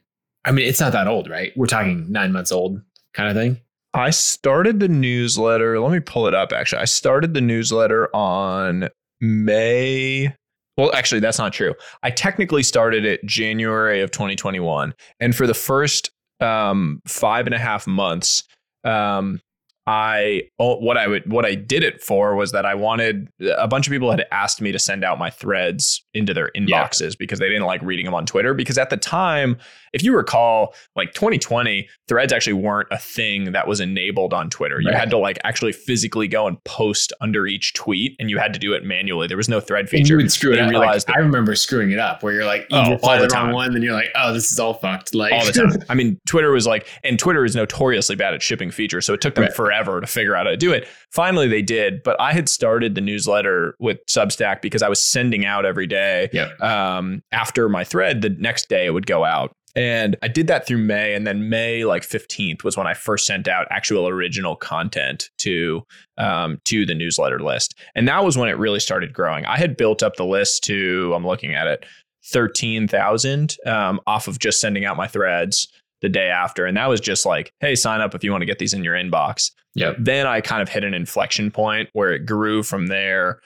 [0.45, 1.51] I mean, it's not that old, right?
[1.57, 2.81] We're talking nine months old
[3.13, 3.59] kind of thing.
[3.95, 5.79] I started the newsletter.
[5.79, 6.81] Let me pull it up actually.
[6.81, 8.89] I started the newsletter on
[9.21, 10.35] May.
[10.77, 11.73] Well, actually, that's not true.
[12.03, 14.93] I technically started it January of 2021.
[15.21, 18.43] And for the first um, five and a half months,
[18.83, 19.39] um,
[19.87, 23.67] I oh, what I would what I did it for was that I wanted a
[23.67, 27.15] bunch of people had asked me to send out my threads into their inboxes yeah.
[27.19, 28.55] because they didn't like reading them on Twitter.
[28.55, 29.57] Because at the time
[29.93, 34.81] if you recall like 2020 threads actually weren't a thing that was enabled on Twitter.
[34.81, 38.53] You had to like actually physically go and post under each tweet and you had
[38.53, 39.27] to do it manually.
[39.27, 40.73] There was no thread feature and you would screw it up.
[40.73, 43.53] Like, I remember screwing it up where you're like you oh, reply the time.
[43.53, 45.15] one then you're like oh this is all fucked.
[45.15, 45.71] Like all the time.
[45.87, 49.21] I mean Twitter was like and Twitter is notoriously bad at shipping features so it
[49.21, 49.53] took them right.
[49.53, 50.87] forever forever to figure out how to do it.
[51.11, 55.45] Finally, they did, but I had started the newsletter with Substack because I was sending
[55.45, 56.29] out every day.
[56.33, 56.61] Yep.
[56.61, 59.51] Um, after my thread, the next day it would go out.
[59.77, 61.13] And I did that through May.
[61.13, 65.83] And then May like 15th was when I first sent out actual original content to
[66.17, 67.77] um, to the newsletter list.
[67.93, 69.45] And that was when it really started growing.
[69.45, 71.85] I had built up the list to, I'm looking at it,
[72.27, 75.67] 13,000 um, off of just sending out my threads
[76.01, 76.65] the day after.
[76.65, 78.83] And that was just like, hey, sign up if you want to get these in
[78.83, 79.51] your inbox.
[79.75, 79.93] Yeah.
[79.97, 83.39] Then I kind of hit an inflection point where it grew from there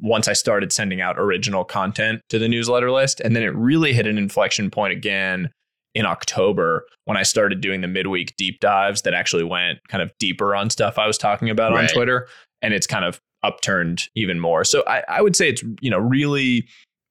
[0.00, 3.20] once I started sending out original content to the newsletter list.
[3.20, 5.50] And then it really hit an inflection point again
[5.94, 10.10] in October when I started doing the midweek deep dives that actually went kind of
[10.18, 11.88] deeper on stuff I was talking about right.
[11.88, 12.28] on Twitter.
[12.62, 14.64] And it's kind of upturned even more.
[14.64, 16.66] So I, I would say it's, you know, really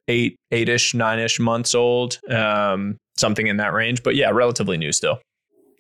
[0.08, 2.20] eight, eight ish, nine ish months old.
[2.30, 4.04] Um, something in that range.
[4.04, 5.20] But yeah, relatively new still.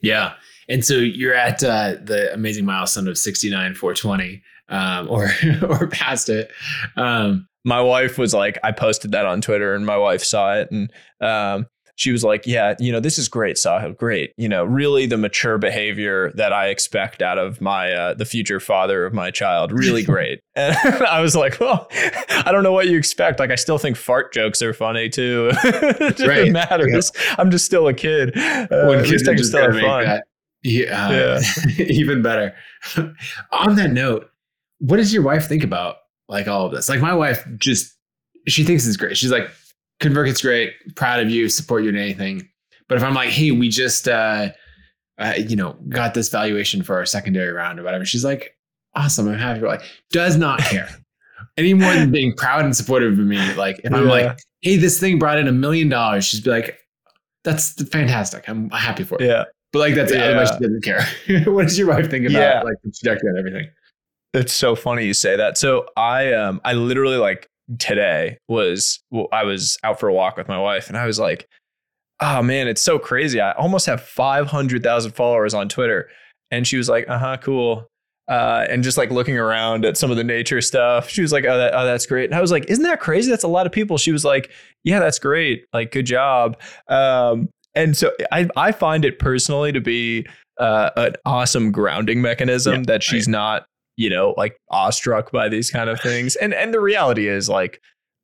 [0.01, 0.33] Yeah.
[0.67, 5.29] And so you're at uh, the amazing milestone of 69 420 um, or
[5.69, 6.51] or past it.
[6.95, 10.69] Um, my wife was like, I posted that on Twitter and my wife saw it.
[10.71, 11.67] And um,
[11.99, 13.97] she was like, "Yeah, you know, this is great, Sahil.
[13.97, 14.31] Great.
[14.37, 18.61] You know, really the mature behavior that I expect out of my uh, the future
[18.61, 19.73] father of my child.
[19.73, 21.89] Really great." and I was like, "Well,
[22.29, 23.37] I don't know what you expect.
[23.41, 25.51] Like, I still think fart jokes are funny too.
[25.53, 26.49] it right.
[26.53, 27.11] matters.
[27.37, 28.31] I'm just still a kid.
[28.37, 30.23] Uh, at least I can still fun." That
[30.63, 31.83] Yeah, yeah.
[31.83, 32.55] even better.
[33.51, 34.31] On that note,
[34.77, 35.97] what does your wife think about
[36.29, 36.87] like all of this?
[36.87, 37.93] Like my wife just
[38.47, 39.17] she thinks it's great.
[39.17, 39.51] She's like,
[39.99, 42.47] ConvertKit's great, proud of you, support you in anything.
[42.87, 44.49] But if I'm like, hey, we just uh,
[45.17, 48.57] uh, you know, got this valuation for our secondary round or whatever, she's like,
[48.95, 49.61] awesome, I'm happy.
[49.61, 50.89] Like, does not care.
[51.57, 53.53] Any more than being proud and supportive of me.
[53.55, 56.79] Like, if I'm like, hey, this thing brought in a million dollars, she's be like,
[57.43, 58.47] that's fantastic.
[58.47, 59.27] I'm happy for it.
[59.27, 59.45] Yeah.
[59.71, 60.23] But like that's yeah.
[60.23, 61.05] otherwise she doesn't care.
[61.53, 62.61] what does your wife think about yeah.
[62.61, 63.69] like the trajectory and everything?
[64.33, 65.57] It's so funny you say that.
[65.57, 70.37] So I um I literally like today was well, I was out for a walk
[70.37, 71.47] with my wife and I was like,
[72.19, 73.39] oh man, it's so crazy.
[73.39, 76.09] I almost have 500,000 followers on Twitter.
[76.51, 77.87] And she was like, uh huh, cool.
[78.27, 81.45] Uh, and just like looking around at some of the nature stuff, she was like,
[81.45, 82.25] oh, that, oh, that's great.
[82.25, 83.29] And I was like, isn't that crazy?
[83.29, 83.97] That's a lot of people.
[83.97, 84.51] She was like,
[84.83, 85.65] yeah, that's great.
[85.73, 86.59] Like, good job.
[86.87, 90.27] Um, and so I, I find it personally to be
[90.59, 93.31] uh, an awesome grounding mechanism yeah, that she's right.
[93.31, 93.65] not,
[93.99, 96.37] you know, like awestruck by these kind of things.
[96.37, 97.81] And and the reality is like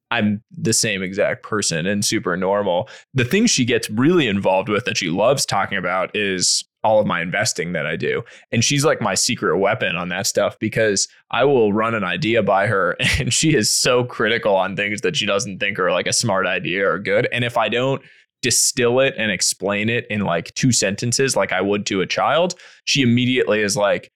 [0.10, 2.88] I'm the same exact person and super normal.
[3.14, 7.08] The thing she gets really involved with that she loves talking about is all of
[7.08, 8.24] my investing that I do.
[8.54, 12.42] And she's like my secret weapon on that stuff because I will run an idea
[12.42, 16.08] by her and she is so critical on things that she doesn't think are like
[16.08, 17.28] a smart idea or good.
[17.34, 18.02] And if I don't
[18.42, 22.56] distill it and explain it in like two sentences like I would to a child,
[22.86, 24.12] she immediately is like,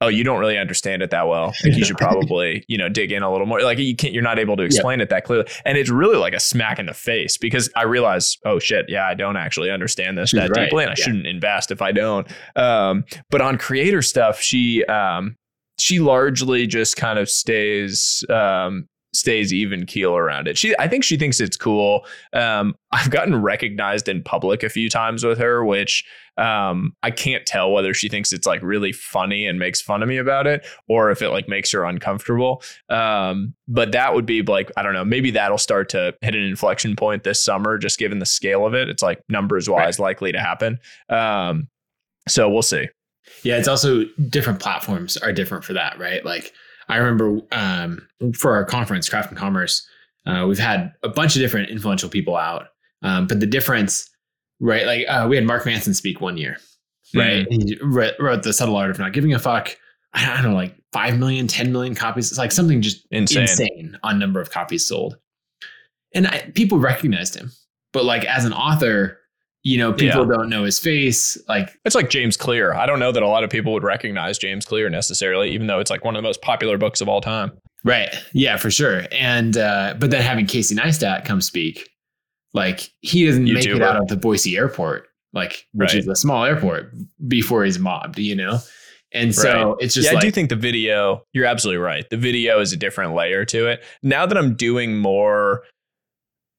[0.00, 1.52] oh, you don't really understand it that well.
[1.64, 3.60] Like you should probably, you know, dig in a little more.
[3.62, 5.46] Like you can't, you're not able to explain it that clearly.
[5.64, 9.06] And it's really like a smack in the face because I realize, oh shit, yeah,
[9.06, 10.64] I don't actually understand this She's that right.
[10.64, 11.04] deeply and I yeah.
[11.04, 12.28] shouldn't invest if I don't.
[12.54, 15.36] Um, but on creator stuff, she, um,
[15.78, 20.58] she largely just kind of stays um, stays even keel around it.
[20.58, 22.06] She, I think she thinks it's cool.
[22.32, 26.04] Um, I've gotten recognized in public a few times with her, which
[26.38, 30.08] um, I can't tell whether she thinks it's like really funny and makes fun of
[30.08, 32.62] me about it, or if it like makes her uncomfortable.
[32.88, 35.04] Um, but that would be like I don't know.
[35.04, 38.74] Maybe that'll start to hit an inflection point this summer, just given the scale of
[38.74, 38.88] it.
[38.88, 40.04] It's like numbers wise right.
[40.04, 40.78] likely to happen.
[41.08, 41.68] Um,
[42.28, 42.86] so we'll see.
[43.42, 46.24] Yeah, it's also different platforms are different for that, right?
[46.24, 46.52] Like
[46.88, 49.86] I remember um, for our conference, Craft and Commerce,
[50.26, 52.68] uh, we've had a bunch of different influential people out.
[53.02, 54.08] Um, but the difference,
[54.60, 54.86] right?
[54.86, 56.58] Like uh, we had Mark Manson speak one year,
[57.14, 57.48] right?
[57.48, 57.66] Mm-hmm.
[57.66, 59.76] He wrote, wrote, the subtle art of not giving a fuck.
[60.14, 62.30] I don't know, like 5 million, 10 million copies.
[62.30, 65.18] It's like something just insane, insane on number of copies sold.
[66.14, 67.50] And I, people recognized him.
[67.92, 69.18] But like as an author,
[69.62, 70.36] you know, people yeah.
[70.36, 71.36] don't know his face.
[71.48, 72.72] Like it's like James Clear.
[72.74, 75.80] I don't know that a lot of people would recognize James Clear necessarily, even though
[75.80, 77.52] it's like one of the most popular books of all time.
[77.84, 78.08] Right.
[78.32, 79.02] Yeah, for sure.
[79.12, 81.88] And uh, but then having Casey Neistat come speak,
[82.54, 85.98] like he doesn't make it out of the Boise airport, like which right.
[85.98, 86.94] is a small airport,
[87.26, 88.58] before he's mobbed, you know?
[89.12, 89.76] And so right.
[89.80, 92.04] it's just yeah, like, I do think the video, you're absolutely right.
[92.10, 93.82] The video is a different layer to it.
[94.02, 95.62] Now that I'm doing more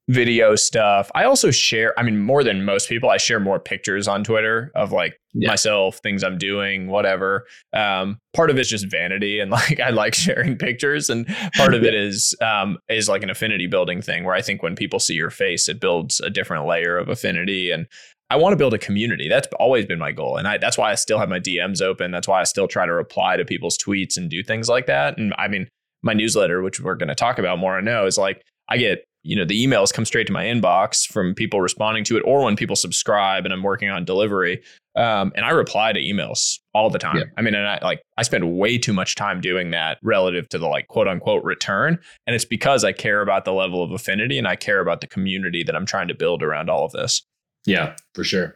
[0.09, 1.11] video stuff.
[1.13, 4.71] I also share, I mean, more than most people, I share more pictures on Twitter
[4.73, 5.49] of like yeah.
[5.49, 7.45] myself, things I'm doing, whatever.
[7.73, 11.11] Um, part of it's just vanity and like I like sharing pictures.
[11.11, 14.63] And part of it is um, is like an affinity building thing where I think
[14.63, 17.69] when people see your face, it builds a different layer of affinity.
[17.69, 17.85] And
[18.31, 19.29] I want to build a community.
[19.29, 20.37] That's always been my goal.
[20.37, 22.09] And I, that's why I still have my DMs open.
[22.09, 25.19] That's why I still try to reply to people's tweets and do things like that.
[25.19, 25.67] And I mean,
[26.01, 29.03] my newsletter, which we're going to talk about more, I know is like I get
[29.23, 32.43] you know the emails come straight to my inbox from people responding to it or
[32.43, 34.61] when people subscribe and i'm working on delivery
[34.95, 37.17] um, and i reply to emails all the time.
[37.17, 37.23] Yeah.
[37.37, 40.57] i mean and i like i spend way too much time doing that relative to
[40.57, 44.37] the like quote unquote return and it's because i care about the level of affinity
[44.37, 47.21] and i care about the community that i'm trying to build around all of this.
[47.65, 48.55] Yeah for sure.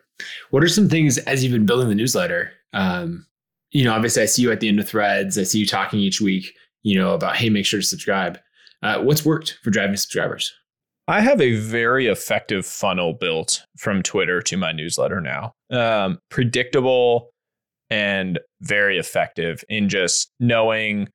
[0.52, 3.26] What are some things as you've been building the newsletter um,
[3.72, 6.00] you know obviously i see you at the end of threads i see you talking
[6.00, 8.40] each week you know about hey make sure to subscribe
[8.84, 10.54] uh, what's worked for driving subscribers?
[11.08, 15.54] I have a very effective funnel built from Twitter to my newsletter now.
[15.70, 17.32] Um, predictable
[17.90, 21.10] and very effective in just knowing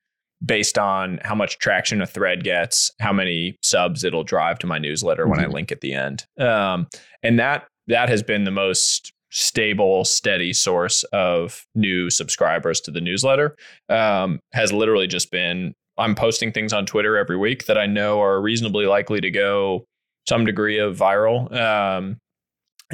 [0.45, 4.77] based on how much traction a thread gets, how many subs it'll drive to my
[4.77, 5.31] newsletter mm-hmm.
[5.31, 5.53] when I mm-hmm.
[5.53, 6.25] link at the end.
[6.39, 6.87] Um,
[7.23, 13.01] and that that has been the most stable, steady source of new subscribers to the
[13.01, 13.55] newsletter.
[13.89, 18.21] Um, has literally just been I'm posting things on Twitter every week that I know
[18.21, 19.85] are reasonably likely to go
[20.27, 21.53] some degree of viral.
[21.55, 22.17] Um,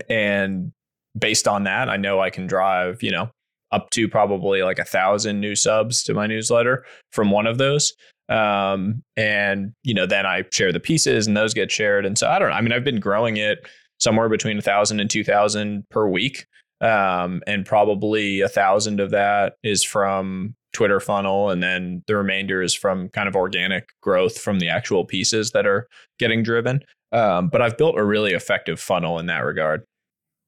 [0.10, 0.72] and
[1.18, 3.30] based on that, I know I can drive, you know,
[3.72, 7.94] up to probably like a thousand new subs to my newsletter from one of those.
[8.28, 12.06] Um, and you know, then I share the pieces and those get shared.
[12.06, 12.56] And so I don't know.
[12.56, 13.60] I mean, I've been growing it
[14.00, 16.46] somewhere between a thousand and two thousand per week.
[16.82, 22.62] um, and probably a thousand of that is from Twitter funnel, and then the remainder
[22.62, 25.88] is from kind of organic growth from the actual pieces that are
[26.20, 26.82] getting driven.
[27.14, 29.86] Um, but I've built a really effective funnel in that regard.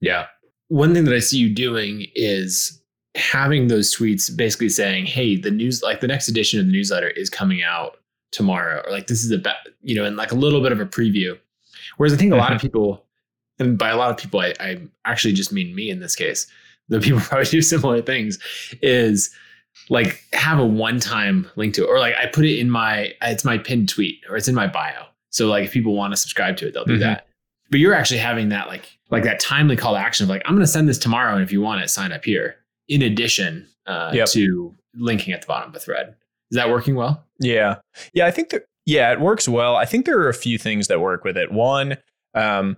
[0.02, 0.28] Yeah.
[0.68, 2.82] One thing that I see you doing is
[3.16, 7.08] having those tweets basically saying, "Hey, the news like the next edition of the newsletter
[7.10, 7.98] is coming out
[8.32, 9.42] tomorrow," or like this is a
[9.82, 11.38] you know, and like a little bit of a preview.
[11.96, 12.68] Whereas I think a lot of mm-hmm.
[12.68, 13.06] people,
[13.60, 16.48] and by a lot of people, I, I actually just mean me in this case.
[16.90, 18.40] The people probably do similar things.
[18.82, 19.30] Is
[19.90, 23.46] like have a one-time link to it, or like I put it in my it's
[23.46, 25.06] my pinned tweet or it's in my bio.
[25.30, 27.02] So like if people want to subscribe to it, they'll do mm-hmm.
[27.02, 27.28] that.
[27.70, 30.54] But you're actually having that like like that timely call to action of like I'm
[30.54, 32.58] going to send this tomorrow, and if you want it, sign up here.
[32.88, 34.30] In addition uh, yep.
[34.30, 36.16] to linking at the bottom of a thread,
[36.52, 37.24] is that working well?
[37.40, 37.76] Yeah,
[38.14, 39.76] yeah, I think that yeah, it works well.
[39.76, 41.52] I think there are a few things that work with it.
[41.52, 41.98] One,
[42.34, 42.78] um,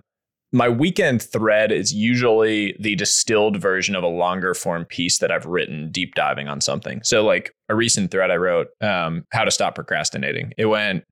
[0.52, 5.46] my weekend thread is usually the distilled version of a longer form piece that I've
[5.46, 7.00] written deep diving on something.
[7.04, 10.52] So, like a recent thread I wrote, um, How to Stop Procrastinating.
[10.58, 11.04] It went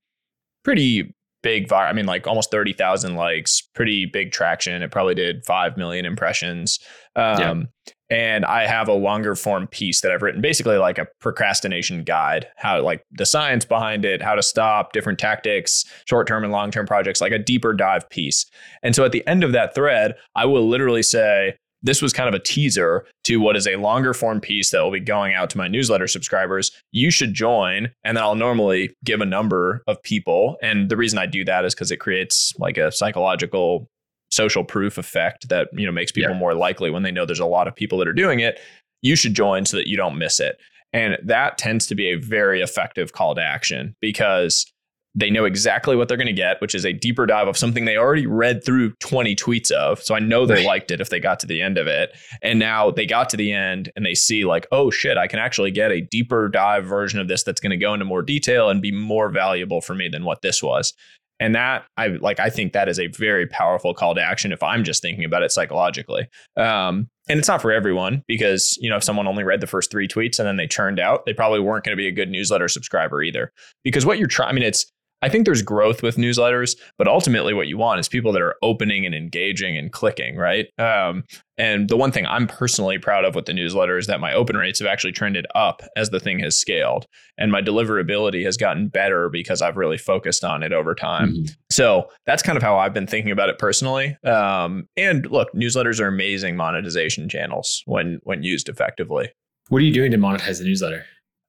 [0.64, 1.72] pretty big.
[1.72, 4.82] I mean, like almost 30,000 likes, pretty big traction.
[4.82, 6.80] It probably did 5 million impressions.
[7.14, 11.06] Um, yeah and I have a longer form piece that I've written, basically like a
[11.20, 16.44] procrastination guide, how like the science behind it, how to stop, different tactics, short term
[16.44, 18.46] and long term projects, like a deeper dive piece.
[18.82, 22.28] And so at the end of that thread, I will literally say, this was kind
[22.28, 25.48] of a teaser to what is a longer form piece that will be going out
[25.50, 26.72] to my newsletter subscribers.
[26.90, 27.90] You should join.
[28.02, 30.56] And then I'll normally give a number of people.
[30.60, 33.88] And the reason I do that is because it creates like a psychological
[34.30, 36.38] social proof effect that you know makes people yeah.
[36.38, 38.60] more likely when they know there's a lot of people that are doing it
[39.02, 40.58] you should join so that you don't miss it.
[40.92, 44.70] And that tends to be a very effective call to action because
[45.14, 47.86] they know exactly what they're going to get which is a deeper dive of something
[47.86, 50.00] they already read through 20 tweets of.
[50.02, 52.16] So i know they liked it if they got to the end of it.
[52.42, 55.38] And now they got to the end and they see like oh shit i can
[55.38, 58.68] actually get a deeper dive version of this that's going to go into more detail
[58.68, 60.94] and be more valuable for me than what this was
[61.40, 64.62] and that i like i think that is a very powerful call to action if
[64.62, 66.28] i'm just thinking about it psychologically.
[66.56, 69.90] Um, and it's not for everyone because you know if someone only read the first
[69.90, 72.30] three tweets and then they churned out they probably weren't going to be a good
[72.30, 73.52] newsletter subscriber either.
[73.84, 74.90] Because what you're trying i mean it's
[75.20, 78.54] I think there's growth with newsletters, but ultimately what you want is people that are
[78.62, 80.66] opening and engaging and clicking, right?
[80.78, 81.24] Um,
[81.56, 84.56] and the one thing I'm personally proud of with the newsletter is that my open
[84.56, 87.06] rates have actually trended up as the thing has scaled,
[87.36, 91.32] and my deliverability has gotten better because I've really focused on it over time.
[91.32, 91.52] Mm-hmm.
[91.70, 94.16] So that's kind of how I've been thinking about it personally.
[94.24, 99.30] Um, and look, newsletters are amazing monetization channels when when used effectively.
[99.68, 101.04] What are you doing to monetize the newsletter?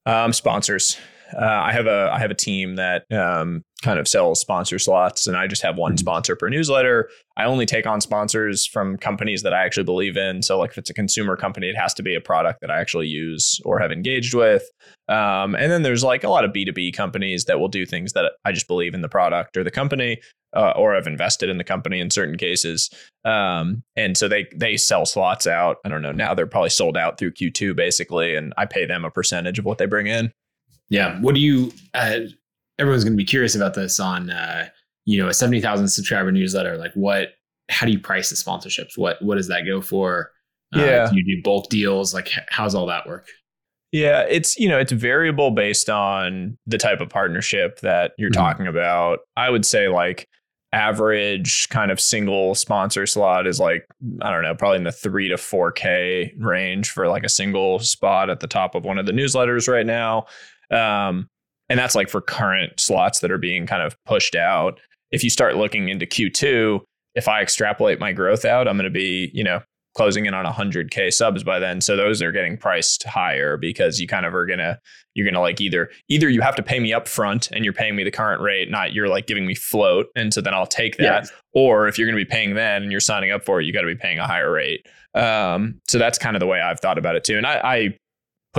[0.05, 0.97] Um, sponsors
[1.38, 5.27] uh, I have a I have a team that um, kind of sells sponsor slots,
[5.27, 5.97] and I just have one mm-hmm.
[5.97, 7.09] sponsor per newsletter.
[7.38, 10.41] I only take on sponsors from companies that I actually believe in.
[10.41, 12.80] So, like if it's a consumer company, it has to be a product that I
[12.80, 14.63] actually use or have engaged with.
[15.07, 17.86] Um, and then there's like a lot of B two B companies that will do
[17.86, 20.19] things that I just believe in the product or the company.
[20.51, 22.89] Uh, or have invested in the company in certain cases,
[23.23, 25.77] um, and so they they sell slots out.
[25.86, 29.05] I don't know now they're probably sold out through Q2 basically, and I pay them
[29.05, 30.32] a percentage of what they bring in.
[30.89, 31.19] Yeah.
[31.21, 31.71] What do you?
[31.93, 32.21] Uh,
[32.79, 34.69] everyone's going to be curious about this on uh,
[35.05, 36.77] you know a seventy thousand subscriber newsletter.
[36.77, 37.29] Like, what?
[37.69, 38.97] How do you price the sponsorships?
[38.97, 40.31] What What does that go for?
[40.75, 41.09] Uh, yeah.
[41.09, 42.13] Do you do bulk deals?
[42.13, 43.27] Like, how's all that work?
[43.91, 48.41] Yeah, it's you know it's variable based on the type of partnership that you're mm-hmm.
[48.41, 49.19] talking about.
[49.35, 50.27] I would say like
[50.71, 53.87] average kind of single sponsor slot is like
[54.21, 58.29] I don't know, probably in the 3 to 4k range for like a single spot
[58.29, 60.25] at the top of one of the newsletters right now.
[60.72, 61.28] Um,
[61.70, 64.80] and that's like for current slots that are being kind of pushed out.
[65.11, 66.82] If you start looking into Q2,
[67.15, 69.61] if I extrapolate my growth out, I'm going to be, you know,
[69.95, 71.82] closing in on 100k subs by then.
[71.82, 74.80] So those are getting priced higher because you kind of are going to
[75.15, 77.74] you're going to like either either you have to pay me up front and you're
[77.74, 80.67] paying me the current rate, not you're like giving me float and so then I'll
[80.67, 81.24] take that.
[81.24, 81.30] Yeah.
[81.53, 83.74] Or if you're going to be paying then and you're signing up for it, you
[83.74, 84.86] got to be paying a higher rate.
[85.15, 87.38] Um, so that's kind of the way I've thought about it too.
[87.38, 87.97] And I, I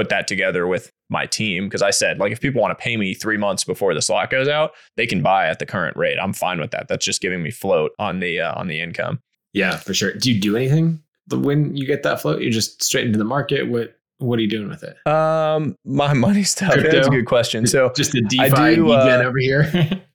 [0.00, 2.96] put that together with my team because I said like if people want to pay
[2.96, 6.16] me three months before the slot goes out, they can buy at the current rate.
[6.16, 6.88] I'm fine with that.
[6.88, 9.20] That's just giving me float on the uh, on the income.
[9.52, 10.14] Yeah, for sure.
[10.14, 12.40] Do you do anything when you get that float?
[12.40, 13.68] You just straight into the market.
[13.68, 15.06] What what are you doing with it?
[15.06, 16.72] Um, my money stuff.
[16.72, 16.92] Crypto?
[16.92, 17.66] That's a good question.
[17.66, 20.02] So just a DeFi I do, uh, over here.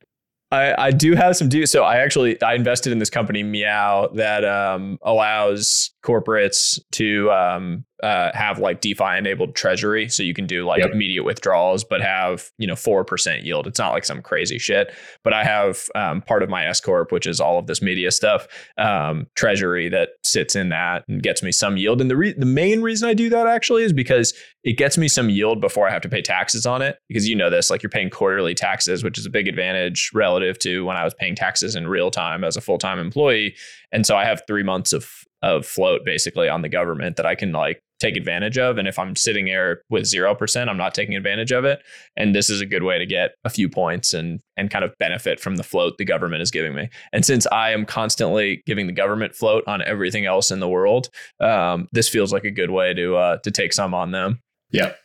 [0.52, 4.10] I, I do have some do so I actually I invested in this company Meow
[4.14, 10.46] that um, allows corporates to um, uh, have like DeFi enabled treasury, so you can
[10.46, 10.92] do like Yep.
[10.92, 13.68] immediate withdrawals, but have you know four percent yield.
[13.68, 14.94] It's not like some crazy shit.
[15.24, 18.12] But I have um, part of my S corp, which is all of this media
[18.12, 22.02] stuff, um, treasury that sits in that and gets me some yield.
[22.02, 24.34] And the re- the main reason I do that actually is because
[24.64, 26.98] it gets me some yield before I have to pay taxes on it.
[27.08, 30.60] Because you know this, like you're paying quarterly taxes, which is a big advantage relative
[30.60, 33.56] to when I was paying taxes in real time as a full time employee.
[33.92, 35.10] And so I have three months of
[35.46, 38.78] of float basically on the government that I can like take advantage of.
[38.78, 41.82] And if I'm sitting there with zero percent, I'm not taking advantage of it.
[42.18, 44.94] And this is a good way to get a few points and and kind of
[44.98, 46.90] benefit from the float the government is giving me.
[47.14, 51.10] And since I am constantly giving the government float on everything else in the world,
[51.40, 54.42] um, this feels like a good way to uh, to take some on them.
[54.72, 54.98] Yep.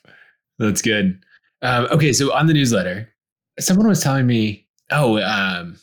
[0.58, 1.22] That's good.
[1.62, 3.12] Um, okay, so on the newsletter,
[3.58, 5.76] someone was telling me, oh, um,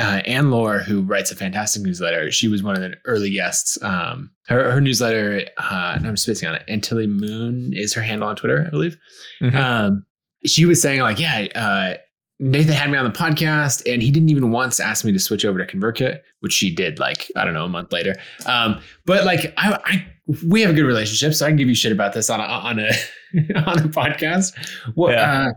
[0.00, 3.78] uh, Anne-Laure, who writes a fantastic newsletter, she was one of the early guests.
[3.82, 8.36] Um, her, her newsletter, uh, and I'm spacing on it, Anthilemoon is her handle on
[8.36, 8.96] Twitter, I believe.
[9.42, 9.54] Mhm.
[9.54, 10.04] Um,
[10.46, 11.94] she was saying, like, yeah, uh,
[12.42, 15.44] Nathan had me on the podcast, and he didn't even once ask me to switch
[15.44, 18.14] over to ConvertKit, which she did, like, I don't know, a month later.
[18.46, 20.06] Um, but like, I, I
[20.50, 22.44] we have a good relationship, so I can give you shit about this on a
[22.44, 22.88] on a
[23.66, 24.54] on a podcast.
[24.94, 25.48] What Yeah.
[25.48, 25.52] uh,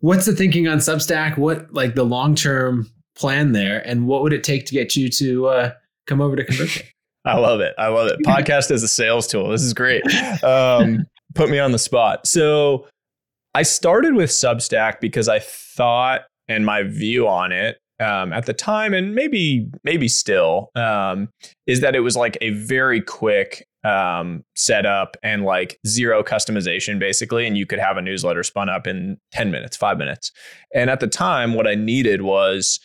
[0.00, 1.38] what's the thinking on Substack?
[1.38, 5.08] What like the long term plan there, and what would it take to get you
[5.10, 5.72] to uh,
[6.06, 6.86] come over to ConvertKit?
[7.26, 7.74] I love it.
[7.78, 8.18] I love it.
[8.26, 9.48] Podcast as a sales tool.
[9.48, 10.02] This is great.
[10.44, 12.26] Um, put me on the spot.
[12.26, 12.86] So
[13.54, 18.52] I started with Substack because I thought, and my view on it um, at the
[18.52, 21.28] time, and maybe maybe still, um,
[21.66, 27.46] is that it was like a very quick um, setup and like zero customization, basically,
[27.46, 30.32] and you could have a newsletter spun up in ten minutes, five minutes.
[30.74, 32.80] And at the time, what I needed was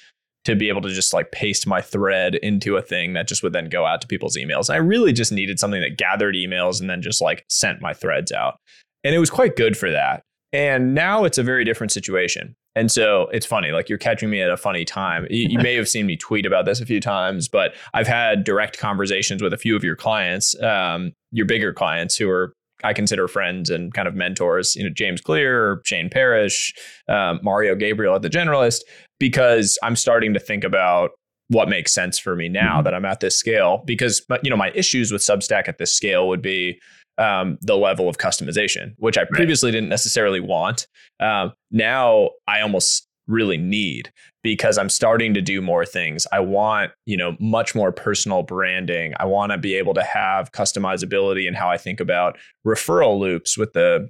[0.49, 3.53] to be able to just like paste my thread into a thing that just would
[3.53, 4.67] then go out to people's emails.
[4.67, 7.93] And I really just needed something that gathered emails and then just like sent my
[7.93, 8.57] threads out.
[9.03, 10.23] And it was quite good for that.
[10.51, 12.55] And now it's a very different situation.
[12.75, 15.27] And so it's funny, like you're catching me at a funny time.
[15.29, 18.43] You, you may have seen me tweet about this a few times, but I've had
[18.43, 22.93] direct conversations with a few of your clients, um, your bigger clients who are I
[22.93, 26.73] consider friends and kind of mentors, you know, James Clear, Shane Parrish,
[27.09, 28.81] um, Mario Gabriele at the Generalist,
[29.19, 31.11] because I'm starting to think about
[31.49, 32.83] what makes sense for me now Mhm.
[32.85, 33.83] that I'm at this scale.
[33.85, 36.79] Because you know, my issues with Substack at this scale would be
[37.17, 40.87] um, the level of customization, which I previously didn't necessarily want.
[41.19, 44.09] Um, now I almost really need
[44.41, 46.25] because I'm starting to do more things.
[46.31, 49.13] I want, you know, much more personal branding.
[49.19, 53.57] I want to be able to have customizability in how I think about referral loops
[53.57, 54.09] with the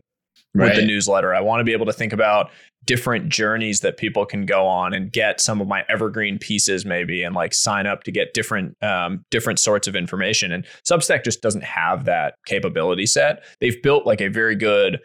[0.53, 1.33] with the newsletter.
[1.33, 2.49] I want to be able to think about
[2.85, 7.23] different journeys that people can go on and get some of my evergreen pieces maybe
[7.23, 10.51] and like sign up to get different um, different sorts of information.
[10.51, 13.43] And substack just doesn't have that capability set.
[13.59, 14.99] They've built like a very good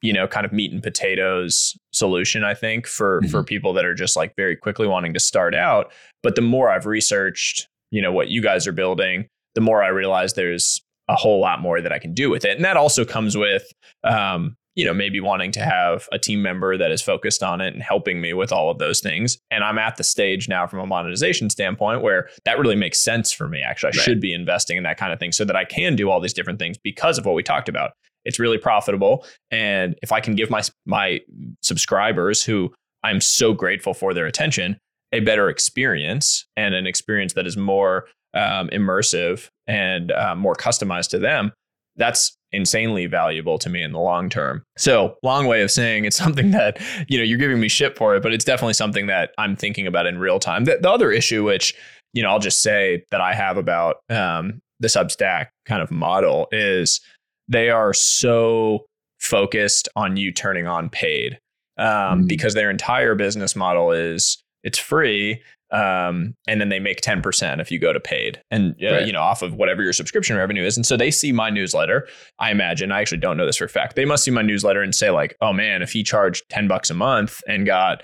[0.00, 3.94] you know kind of meat and potatoes solution i think for for people that are
[3.94, 5.92] just like very quickly wanting to start out.
[6.22, 9.26] But the more i've researched you know what you guys are building
[9.56, 12.54] the more i realize there's a whole lot more that i can do with it.
[12.56, 13.64] And that also comes with
[14.04, 17.74] um, you know, maybe wanting to have a team member that is focused on it
[17.74, 19.36] and helping me with all of those things.
[19.50, 23.32] And I'm at the stage now from a monetization standpoint where that really makes sense
[23.32, 23.60] for me.
[23.60, 24.04] Actually, I Right.
[24.04, 26.32] should be investing in that kind of thing so that I can do all these
[26.32, 27.90] different things because of what we talked about.
[28.24, 29.26] It's really profitable.
[29.50, 31.22] And if I can give my my
[31.60, 32.72] subscribers who
[33.02, 34.78] I'm so grateful for their attention
[35.10, 41.10] a better experience and an experience that is more um, immersive and uh, more customized
[41.10, 41.50] to them,
[41.98, 44.62] that's insanely valuable to me in the long term.
[44.78, 48.16] So, long way of saying it's something that, you know, you're giving me shit for
[48.16, 50.64] it, but it's definitely something that I'm thinking about in real time.
[50.64, 51.74] The, the other issue, which,
[52.14, 56.48] you know, I'll just say that I have about um, the Substack kind of model
[56.52, 57.00] is
[57.48, 58.86] they are so
[59.20, 61.38] focused on you turning on paid
[61.76, 62.28] um, Mm.
[62.28, 67.70] because their entire business model is it's free um, and then they make 10% if
[67.70, 69.06] you go to paid and uh, Right.
[69.06, 72.08] you know off of whatever your subscription revenue is and so they see my newsletter
[72.38, 74.80] i imagine i actually don't know this for a fact they must see my newsletter
[74.82, 78.02] and say like oh man if he charged 10 bucks a month and got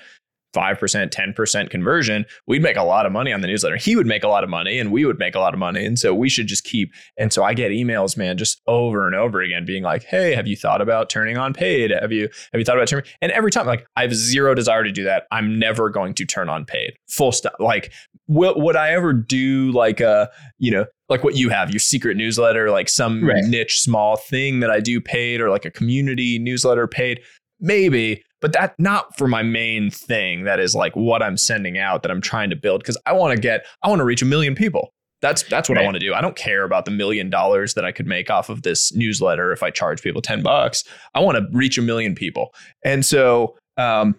[0.54, 3.76] 5% 10% conversion we'd make a lot of money on the newsletter.
[3.76, 5.84] He would make a lot of money and we would make a lot of money.
[5.84, 9.14] And so we should just keep and so i get emails man just over and
[9.14, 11.90] over again being like hey have you thought about turning on paid?
[11.90, 13.06] Have you have you thought about turning?
[13.20, 15.24] And every time like i have zero desire to do that.
[15.30, 16.92] I'm never going to turn on paid.
[17.08, 17.54] Full stop.
[17.58, 17.92] Like
[18.28, 22.16] will, would i ever do like a you know like what you have your secret
[22.16, 23.44] newsletter like some Right.
[23.44, 27.20] niche small thing that i do paid or like a community newsletter paid?
[27.60, 32.02] Maybe but that not for my main thing that is like what i'm sending out
[32.02, 34.26] that i'm trying to build because i want to get i want to reach a
[34.26, 34.92] million people
[35.22, 35.82] That's that's what right.
[35.82, 36.12] I want to do.
[36.12, 39.52] I don't care about the million dollars that I could make off of this newsletter
[39.52, 40.84] if I charge people 10 bucks.
[41.14, 42.52] I want to reach a million people.
[42.84, 44.16] And so um,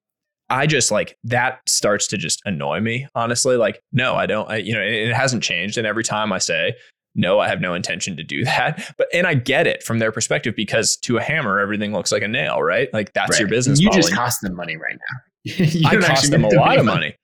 [0.50, 3.56] I just like that starts to just annoy me, honestly.
[3.56, 5.78] Like, no, I don't, I, you know, it, it hasn't changed.
[5.78, 6.74] And every time I say,
[7.16, 8.94] no, I have no intention to do that.
[8.98, 12.22] But and I get it from their perspective because to a hammer, everything looks like
[12.22, 12.94] a nail, right?
[12.94, 13.40] Like that's right.
[13.40, 13.80] your business.
[13.80, 14.02] You model.
[14.02, 15.86] just cost them money right now.
[15.90, 16.98] I cost them a lot of money.
[16.98, 17.16] money.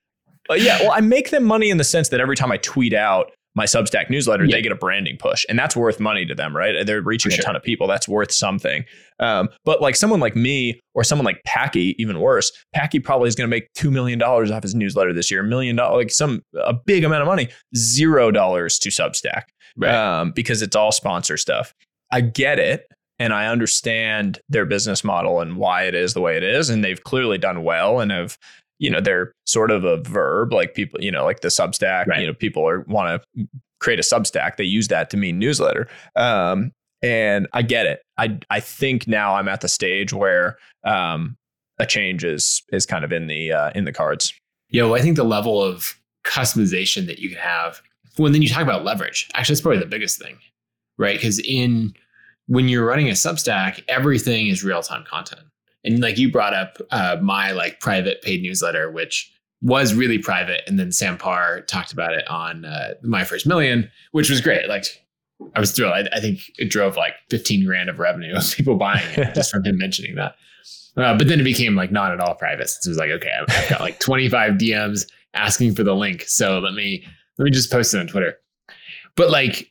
[0.48, 2.92] But yeah, well, I make them money in the sense that every time I tweet
[2.92, 4.56] out my Substack newsletter, yeah.
[4.56, 6.86] they get a branding push, and that's worth money to them, right?
[6.86, 7.40] They're reaching sure.
[7.40, 7.86] a ton of people.
[7.86, 8.84] That's worth something.
[9.20, 13.34] Um, but like someone like me or someone like Packy, even worse, Packy probably is
[13.34, 15.40] going to make two million dollars off his newsletter this year.
[15.40, 17.48] A million dollars, like some a big amount of money.
[17.76, 19.42] Zero dollars to Substack
[19.76, 19.94] right.
[19.94, 21.74] um, because it's all sponsor stuff.
[22.10, 22.88] I get it.
[23.18, 26.68] And I understand their business model and why it is the way it is.
[26.68, 28.36] And they've clearly done well and have,
[28.78, 32.20] you know, they're sort of a verb, like people, you know, like the Substack, right.
[32.20, 33.46] you know, people are want to
[33.78, 34.56] create a Substack.
[34.56, 35.88] They use that to mean newsletter.
[36.16, 38.00] Um, and I get it.
[38.16, 41.36] I I think now I'm at the stage where um,
[41.78, 44.32] a change is is kind of in the uh, in the cards.
[44.70, 47.82] Yeah, well, I think the level of customization that you can have
[48.16, 50.38] when then you talk about leverage, actually, that's probably the biggest thing,
[50.98, 51.16] right?
[51.16, 51.94] Because in
[52.46, 55.42] when you're running a Substack, everything is real time content.
[55.84, 59.32] And like you brought up uh, my like private paid newsletter, which
[59.62, 63.90] was really private, and then Sam Parr talked about it on uh, my first million,
[64.10, 64.68] which was great.
[64.68, 64.84] Like
[65.54, 65.92] I was thrilled.
[65.92, 69.50] I, I, think it drove like 15 grand of revenue of people buying it just
[69.50, 70.36] from him mentioning that.
[70.96, 72.68] Uh, but then it became like not at all private.
[72.68, 76.58] Since it was like, okay, I've got like 25 DMs asking for the link, so
[76.58, 77.04] let me
[77.38, 78.36] let me just post it on Twitter.
[79.16, 79.70] But like,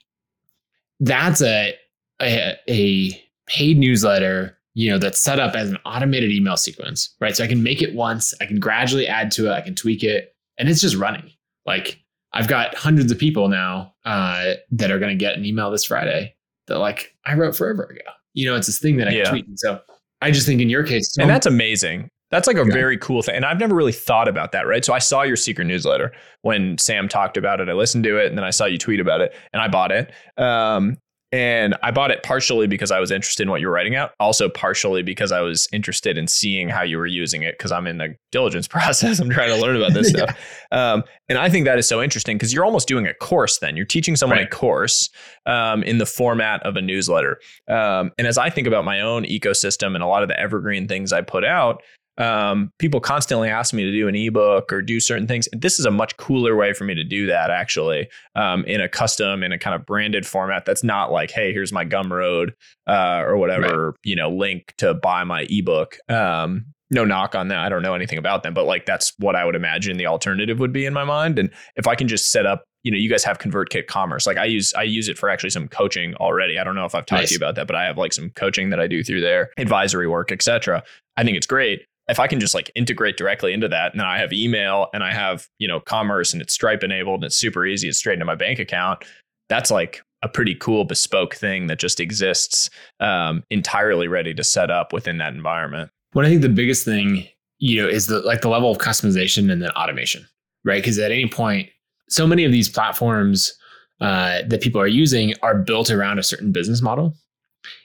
[1.00, 1.76] that's a,
[2.22, 7.36] a, a paid newsletter, you know, that's set up as an automated email sequence, right?
[7.36, 10.04] So I can make it once, I can gradually add to it, I can tweak
[10.04, 11.32] it, and it's just running.
[11.66, 12.00] Like
[12.34, 15.84] I've got hundreds of people now uh, that are going to get an email this
[15.84, 16.36] Friday
[16.68, 18.02] that like I wrote forever ago.
[18.34, 19.30] You know, it's this thing that I yeah.
[19.30, 19.46] tweet.
[19.48, 19.82] And so
[20.22, 22.10] I just think in your case, and that's amazing.
[22.32, 22.74] That's like a yeah.
[22.74, 23.36] very cool thing.
[23.36, 24.84] And I've never really thought about that, right?
[24.84, 26.12] So I saw your secret newsletter
[26.42, 27.70] when Sam talked about it.
[27.70, 29.92] I listened to it and then I saw you tweet about it and I bought
[29.92, 30.12] it.
[30.38, 30.98] Um,
[31.34, 34.12] and I bought it partially because I was interested in what you were writing out,
[34.20, 37.88] also partially because I was interested in seeing how you were using it because I'm
[37.88, 39.20] in the diligence process.
[39.20, 40.26] I'm trying to learn about this yeah.
[40.26, 40.40] stuff.
[40.72, 43.78] Um, and I think that is so interesting because you're almost doing a course then.
[43.78, 44.48] You're teaching someone right.
[44.48, 45.10] a course
[45.46, 47.40] um, in the format of a newsletter.
[47.70, 50.86] Um, and as I think about my own ecosystem and a lot of the evergreen
[50.90, 51.82] things I put out,
[52.22, 55.50] um, people constantly ask me to do an ebook or do certain things.
[55.54, 58.88] This is a much cooler way for me to do that, actually, um, in a
[58.88, 60.64] custom, in a kind of branded format.
[60.66, 62.52] That's not like, hey, here's my Gumroad
[62.86, 63.96] uh, or whatever, right.
[64.04, 65.98] you know, link to buy my ebook.
[66.10, 67.60] Um, no knock on that.
[67.60, 70.60] I don't know anything about them, but like that's what I would imagine the alternative
[70.60, 71.40] would be in my mind.
[71.40, 74.28] And if I can just set up, you know, you guys have ConvertKit Commerce.
[74.28, 76.60] Like I use, I use it for actually some coaching already.
[76.60, 77.30] I don't know if I've talked nice.
[77.30, 79.52] to you about that, but I have like some coaching that I do through there,
[79.58, 80.84] advisory work, etc.
[81.16, 84.08] I think it's great if I can just like integrate directly into that, and then
[84.08, 87.38] I have email and I have, you know, commerce and it's Stripe enabled and it's
[87.38, 89.04] super easy, it's straight into my bank account.
[89.50, 94.70] That's like a pretty cool bespoke thing that just exists um, entirely ready to set
[94.70, 95.90] up within that environment.
[96.14, 97.28] What I think the biggest thing,
[97.60, 100.28] you know, is the like the level of customization and then automation,
[100.64, 100.82] right?
[100.82, 101.70] Because at any point,
[102.10, 103.54] so many of these platforms
[104.02, 107.16] uh, that people are using are built around a certain business model.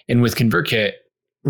[0.09, 0.93] And with ConvertKit,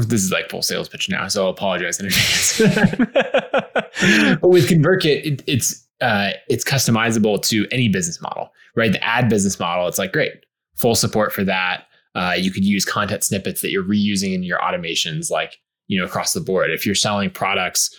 [0.05, 2.59] this is like full sales pitch now, so I'll apologize in advance.
[4.40, 8.92] but with ConvertKit, it, it's uh, it's customizable to any business model, right?
[8.92, 10.32] The ad business model, it's like great,
[10.76, 11.84] full support for that.
[12.14, 16.05] Uh, you could use content snippets that you're reusing in your automations, like you know
[16.05, 16.70] across the board.
[16.70, 17.97] If you're selling products,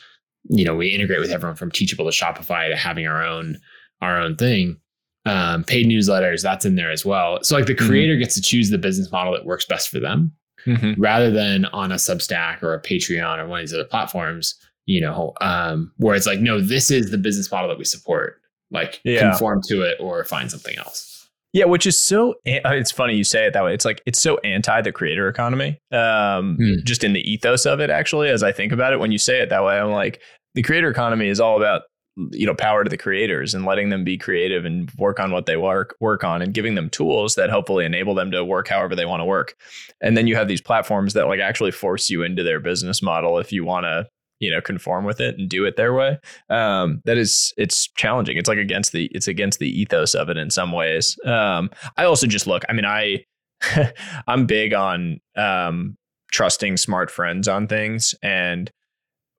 [0.49, 3.57] you know we integrate with everyone from Teachable to Shopify to having our own
[4.01, 4.77] our own thing.
[5.25, 7.39] Um, paid newsletters, that's in there as well.
[7.41, 7.87] So like the mm-hmm.
[7.87, 8.21] creator mm-hmm.
[8.21, 10.31] gets to choose the business model that works best for them
[10.67, 11.01] mm-hmm.
[11.01, 14.55] rather than on a Substack or a Patreon or one of these other platforms,
[14.85, 18.41] you know, um, where it's like, no, this is the business model that we support.
[18.69, 19.21] Like yeah.
[19.21, 21.29] conform to it or find something else.
[21.53, 22.31] Yeah, which is so.
[22.45, 23.73] Uh, it's funny you say it that way.
[23.73, 25.79] It's like it's so anti the creator economy.
[25.91, 26.83] Um, mm.
[26.83, 29.39] Just in the ethos of it, actually, as I think about it, when you say
[29.39, 30.21] it that way, I'm like,
[30.53, 31.83] the creator economy is all about
[32.31, 35.45] you know power to the creators and letting them be creative and work on what
[35.45, 38.95] they work work on and giving them tools that hopefully enable them to work however
[38.95, 39.55] they want to work.
[40.01, 43.37] And then you have these platforms that like actually force you into their business model
[43.37, 44.07] if you want to
[44.39, 46.17] you know conform with it and do it their way.
[46.49, 48.37] Um, that is it's challenging.
[48.37, 51.17] It's like against the it's against the ethos of it in some ways.
[51.25, 53.23] Um, i also just look i mean i
[54.27, 55.97] i'm big on um,
[56.31, 58.71] trusting smart friends on things and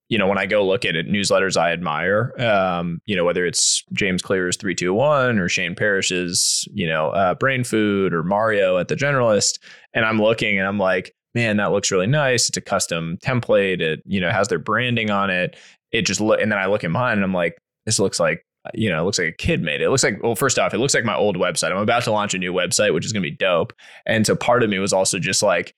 [0.08, 3.44] you know, when I go look at it, newsletters I admire, um, you know, whether
[3.44, 8.88] it's James Clear's 321 or Shane Parrish's, you know, uh, Brain Food or Mario at
[8.88, 9.58] the Generalist.
[9.92, 12.48] And I'm looking and I'm like, man, that looks really nice.
[12.48, 13.80] It's a custom template.
[13.80, 15.56] It, you know, has their branding on it.
[15.92, 18.44] It just look, and then I look at mine and I'm like, this looks like,
[18.74, 19.84] you know, it looks like a kid made it.
[19.84, 21.70] It looks like, well, first off, it looks like my old website.
[21.70, 23.72] I'm about to launch a new website, which is going to be dope.
[24.06, 25.74] And so part of me was also just like,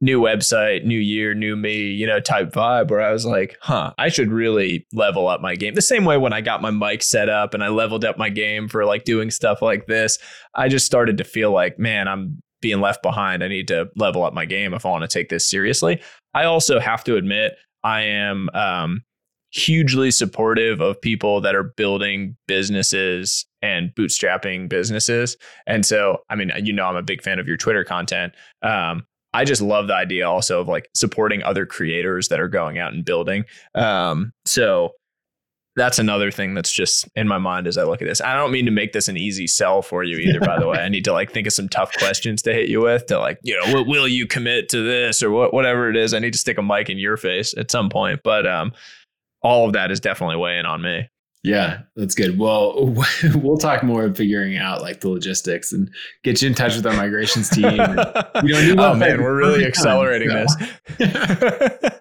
[0.00, 3.92] new website, new year, new me, you know, type vibe where I was like, huh,
[3.98, 5.74] I should really level up my game.
[5.74, 8.28] The same way when I got my mic set up and I leveled up my
[8.28, 10.18] game for like doing stuff like this,
[10.54, 13.42] I just started to feel like, man, I'm being left behind.
[13.42, 16.00] I need to level up my game if I want to take this seriously.
[16.34, 19.02] I also have to admit, I am um,
[19.50, 25.36] hugely supportive of people that are building businesses and bootstrapping businesses.
[25.66, 28.34] And so, I mean, you know, I'm a big fan of your Twitter content.
[28.62, 29.06] Um,
[29.36, 32.94] I just love the idea also of like supporting other creators that are going out
[32.94, 33.44] and building.
[33.74, 34.92] Um, so
[35.76, 38.22] that's another thing that's just in my mind as I look at this.
[38.22, 40.78] I don't mean to make this an easy sell for you either, by the way.
[40.78, 43.38] I need to like think of some tough questions to hit you with to like,
[43.42, 46.14] you know, what will you commit to this or what, whatever it is.
[46.14, 48.20] I need to stick a mic in your face at some point.
[48.24, 48.72] But um,
[49.42, 51.10] all of that is definitely weighing on me.
[51.46, 52.40] Yeah, that's good.
[52.40, 52.92] Well,
[53.36, 55.88] we'll talk more of figuring out like the logistics and
[56.24, 57.64] get you in touch with our migrations team.
[58.42, 60.66] You know, oh man, we're really accelerating time, so.
[60.98, 62.00] this.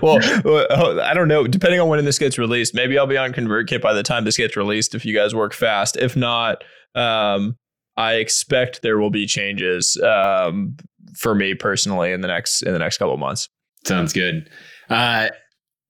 [0.02, 1.46] well, I don't know.
[1.46, 4.36] Depending on when this gets released, maybe I'll be on ConvertKit by the time this
[4.36, 4.94] gets released.
[4.94, 6.64] If you guys work fast, if not,
[6.94, 7.56] um,
[7.96, 10.76] I expect there will be changes um,
[11.16, 13.48] for me personally in the next in the next couple months.
[13.84, 14.48] Sounds good.
[14.88, 15.28] Uh,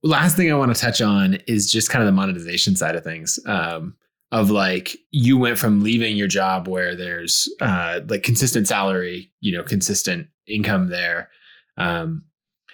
[0.04, 3.02] last thing I want to touch on is just kind of the monetization side of
[3.02, 3.38] things.
[3.46, 3.96] Um,
[4.32, 9.56] of like you went from leaving your job where there's uh, like consistent salary, you
[9.56, 11.30] know, consistent income there,
[11.76, 12.24] um,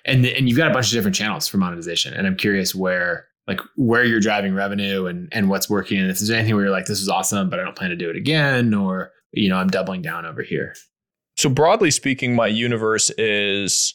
[0.07, 2.15] and and you've got a bunch of different channels for monetization.
[2.15, 5.99] And I'm curious where like where you're driving revenue and and what's working.
[5.99, 7.97] And if there's anything where you're like, this is awesome, but I don't plan to
[7.97, 10.75] do it again, or you know, I'm doubling down over here.
[11.37, 13.95] So broadly speaking, my universe is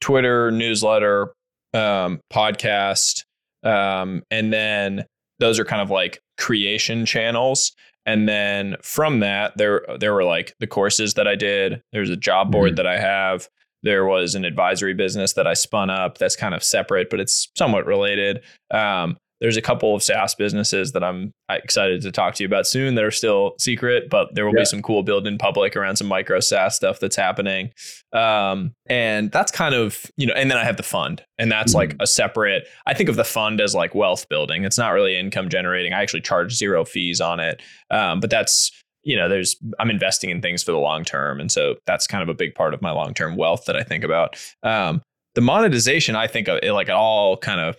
[0.00, 1.34] Twitter, newsletter,
[1.74, 3.24] um, podcast,
[3.62, 5.04] um, and then
[5.38, 7.72] those are kind of like creation channels.
[8.04, 11.82] And then from that, there there were like the courses that I did.
[11.92, 12.76] There's a job board mm-hmm.
[12.76, 13.48] that I have.
[13.84, 17.48] There was an advisory business that I spun up that's kind of separate, but it's
[17.56, 18.40] somewhat related.
[18.70, 22.64] Um, there's a couple of SaaS businesses that I'm excited to talk to you about
[22.64, 24.60] soon that are still secret, but there will yeah.
[24.60, 27.72] be some cool build in public around some micro SaaS stuff that's happening.
[28.12, 31.72] Um, and that's kind of, you know, and then I have the fund, and that's
[31.72, 31.90] mm-hmm.
[31.90, 34.62] like a separate, I think of the fund as like wealth building.
[34.62, 35.92] It's not really income generating.
[35.92, 37.60] I actually charge zero fees on it.
[37.90, 38.70] Um, but that's,
[39.02, 41.40] you know, there's, I'm investing in things for the long term.
[41.40, 43.82] And so that's kind of a big part of my long term wealth that I
[43.82, 44.36] think about.
[44.62, 45.02] Um,
[45.34, 47.76] the monetization, I think of it like it all kind of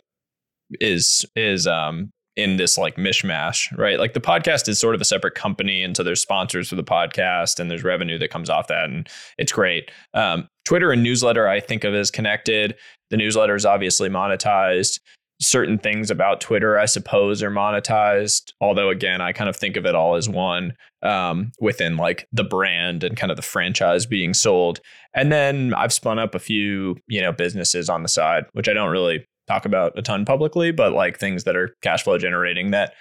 [0.80, 4.00] is is um in this like mishmash, right?
[4.00, 6.84] Like the podcast is sort of a separate company, and so there's sponsors for the
[6.84, 9.08] podcast, and there's revenue that comes off that, and
[9.38, 9.92] it's great.
[10.14, 12.76] Um, Twitter and newsletter I think of as connected.
[13.10, 15.00] The newsletter is obviously monetized.
[15.42, 18.54] Certain things about Twitter, I suppose, are monetized.
[18.62, 22.44] Although again, I kind of think of it all as one um, within like the
[22.44, 24.80] brand and kind of the franchise being sold.
[25.14, 28.74] And then I've spun up a few, you know, businesses on the side, which I
[28.74, 32.72] don't really talk about a ton publicly, but like things that are cash flow generating
[32.72, 32.94] that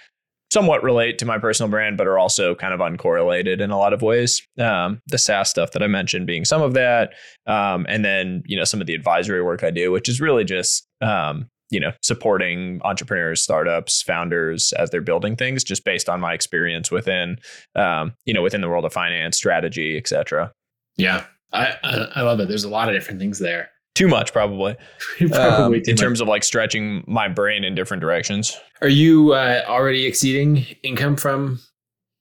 [0.53, 3.91] somewhat relate to my personal brand, but are also kind of uncorrelated in a lot
[3.91, 4.41] of ways.
[4.59, 7.13] Um, the SaaS stuff that I mentioned being some of that,
[7.47, 10.43] um, and then you know some of the advisory work I do, which is really
[10.43, 16.21] just um, you know supporting entrepreneurs, startups, founders as they're building things, just based on
[16.21, 17.37] my experience within
[17.75, 20.51] um, you know within the world of finance, strategy, etc.
[20.97, 21.75] Yeah, I
[22.15, 22.47] I love it.
[22.47, 23.71] There's a lot of different things there.
[23.95, 24.75] Too much, probably.
[25.29, 28.59] probably um, in terms of like stretching my brain in different directions.
[28.81, 31.59] Are you uh, already exceeding income from,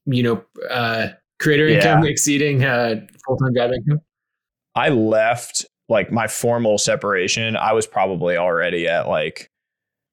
[0.05, 1.09] you know, uh,
[1.41, 1.77] creator yeah.
[1.77, 2.97] income exceeding uh,
[3.27, 4.01] full time job income?
[4.75, 7.57] I left like my formal separation.
[7.57, 9.49] I was probably already at like,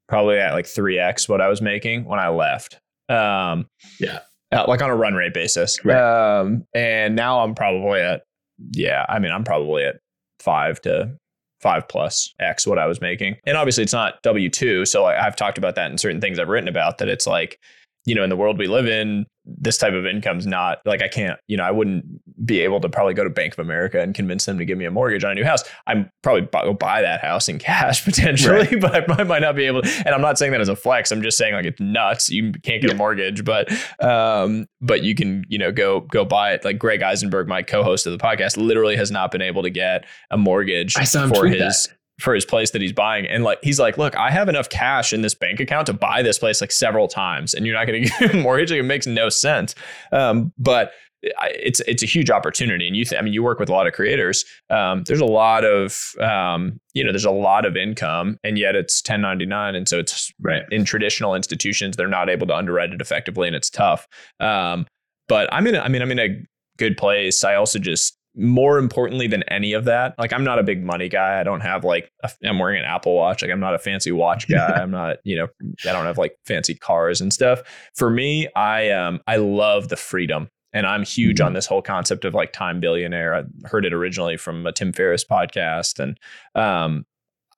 [0.08, 2.80] probably at like 3x what I was making when I left.
[3.10, 3.68] Um,
[4.00, 4.20] yeah.
[4.52, 5.84] Like on a run rate basis.
[5.84, 6.40] Right.
[6.40, 8.24] Um, and now I'm probably at,
[8.72, 9.98] yeah, I mean, I'm probably at
[10.40, 11.18] five to
[11.60, 13.38] five plus X what I was making.
[13.46, 14.86] And obviously it's not W 2.
[14.86, 17.60] So I've talked about that in certain things I've written about that it's like,
[18.06, 21.08] you know, in the world we live in, this type of income's not like I
[21.08, 22.06] can't, you know, I wouldn't
[22.46, 24.86] be able to probably go to Bank of America and convince them to give me
[24.86, 25.64] a mortgage on a new house.
[25.88, 29.08] I'm probably go buy that house in cash potentially, right.
[29.08, 30.04] but I might not be able to.
[30.06, 31.12] And I'm not saying that as a flex.
[31.12, 32.30] I'm just saying like it's nuts.
[32.30, 32.96] You can't get yeah.
[32.96, 33.72] a mortgage, but
[34.04, 36.64] um, but you can, you know, go go buy it.
[36.64, 40.06] Like Greg Isenberg, my co-host of the podcast, literally has not been able to get
[40.32, 41.88] a mortgage I saw him for his.
[41.88, 43.26] That for his place that he's buying.
[43.26, 46.22] And like he's like, look, I have enough cash in this bank account to buy
[46.22, 48.72] this place like several times, and you're not going to give a mortgage.
[48.72, 49.76] Like, it makes no sense.
[50.12, 50.92] Um, but
[51.22, 53.88] it's it's a huge opportunity and you th- I mean you work with a lot
[53.88, 58.38] of creators um, there's a lot of um, you know there's a lot of income
[58.44, 62.56] and yet it's 1099 and so it's right in traditional institutions they're not able to
[62.56, 64.08] underwrite it effectively and it's tough
[64.40, 64.88] um,
[65.28, 66.42] but I'm in a, I mean I'm in a
[66.78, 70.64] good place I also just more importantly than any of that like I'm not a
[70.64, 73.60] big money guy I don't have like i am wearing an Apple watch like I'm
[73.60, 75.48] not a fancy watch guy I'm not you know
[75.86, 77.62] I don't have like fancy cars and stuff
[77.96, 81.48] for me I um I love the freedom and I'm huge mm-hmm.
[81.48, 83.36] on this whole concept of like time billionaire.
[83.36, 86.00] I heard it originally from a Tim Ferriss podcast.
[86.00, 86.20] And
[86.56, 87.06] um,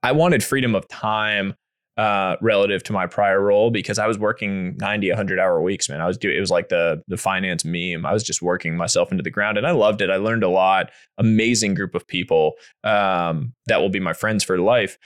[0.03, 1.55] I wanted freedom of time
[2.01, 6.01] uh, relative to my prior role because I was working 90, 100 hour weeks, man.
[6.01, 8.07] I was doing, it was like the, the finance meme.
[8.07, 10.09] I was just working myself into the ground and I loved it.
[10.09, 10.89] I learned a lot,
[11.19, 14.97] amazing group of people um, that will be my friends for life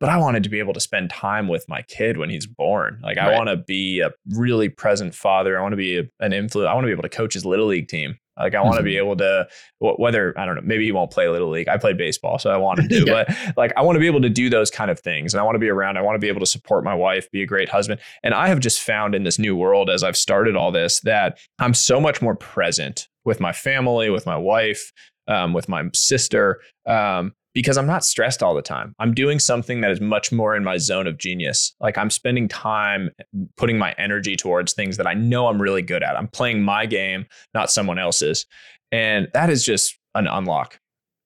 [0.00, 2.98] but I wanted to be able to spend time with my kid when he's born.
[3.02, 3.32] Like right.
[3.32, 5.58] I want to be a really present father.
[5.58, 6.68] I want to be a, an influence.
[6.68, 8.18] I want to be able to coach his little league team.
[8.38, 8.86] Like I want to mm-hmm.
[8.86, 9.46] be able to
[9.78, 11.68] whether I don't know, maybe he won't play little league.
[11.68, 13.04] I played baseball, so I want to do.
[13.06, 13.24] yeah.
[13.26, 15.44] But like I want to be able to do those kind of things, and I
[15.44, 15.98] want to be around.
[15.98, 18.00] I want to be able to support my wife, be a great husband.
[18.22, 21.38] And I have just found in this new world as I've started all this that
[21.58, 24.92] I'm so much more present with my family, with my wife,
[25.28, 26.60] um, with my sister.
[26.86, 28.94] Um, because I'm not stressed all the time.
[28.98, 31.74] I'm doing something that is much more in my zone of genius.
[31.80, 33.10] Like I'm spending time
[33.56, 36.16] putting my energy towards things that I know I'm really good at.
[36.16, 38.44] I'm playing my game, not someone else's.
[38.90, 40.78] And that is just an unlock.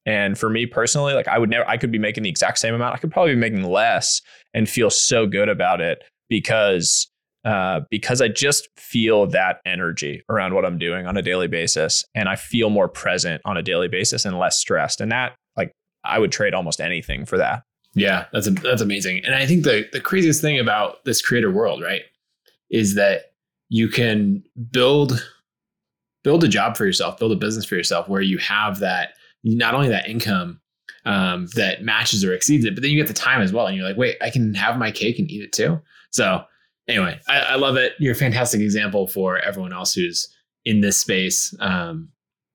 [0.06, 2.74] And for me personally, like I would never, I could be making the exact same
[2.74, 2.94] amount.
[2.94, 4.20] I could probably be making less
[4.54, 7.10] and feel so good about it because
[7.44, 12.04] uh, because I just feel that energy around what I'm doing on a daily basis,
[12.14, 15.00] and I feel more present on a daily basis and less stressed.
[15.00, 15.36] And that
[16.04, 17.62] I would trade almost anything for that.
[17.94, 19.24] Yeah, that's a, that's amazing.
[19.24, 22.02] And I think the the craziest thing about this creator world, right,
[22.70, 23.32] is that
[23.68, 25.26] you can build
[26.24, 29.10] build a job for yourself, build a business for yourself where you have that
[29.44, 30.60] not only that income
[31.04, 33.66] um, that matches or exceeds it, but then you get the time as well.
[33.66, 35.80] And you're like, wait, I can have my cake and eat it too.
[36.10, 36.44] So
[36.88, 37.94] anyway, I, I love it.
[37.98, 40.28] You're a fantastic example for everyone else who's
[40.64, 41.54] in this space.
[41.60, 42.10] Um,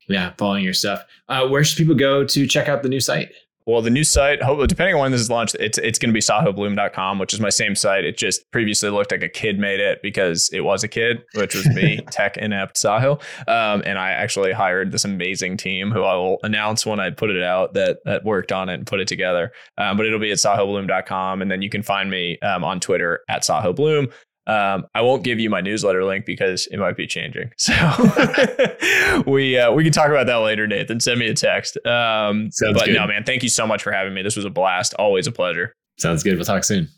[0.07, 1.03] yeah, following your stuff.
[1.29, 3.31] Uh, where should people go to check out the new site?
[3.65, 6.19] Well, the new site, depending on when this is launched, it's it's going to be
[6.19, 8.03] sahilbloom.com, which is my same site.
[8.03, 11.55] It just previously looked like a kid made it because it was a kid, which
[11.55, 13.21] was me, tech inept Sahil.
[13.47, 17.29] Um, and I actually hired this amazing team who I will announce when I put
[17.29, 19.53] it out that that worked on it and put it together.
[19.77, 21.41] Um, but it'll be at sahilbloom.com.
[21.41, 24.11] And then you can find me um, on Twitter at sahilbloom.
[24.45, 27.51] Um, I won't give you my newsletter link because it might be changing.
[27.57, 27.73] So
[29.25, 30.99] we uh, we can talk about that later, Nathan.
[30.99, 31.77] Send me a text.
[31.85, 32.95] Um, but good.
[32.95, 34.21] no, man, thank you so much for having me.
[34.21, 34.93] This was a blast.
[34.95, 35.73] Always a pleasure.
[35.97, 36.35] Sounds good.
[36.35, 36.89] We'll talk soon.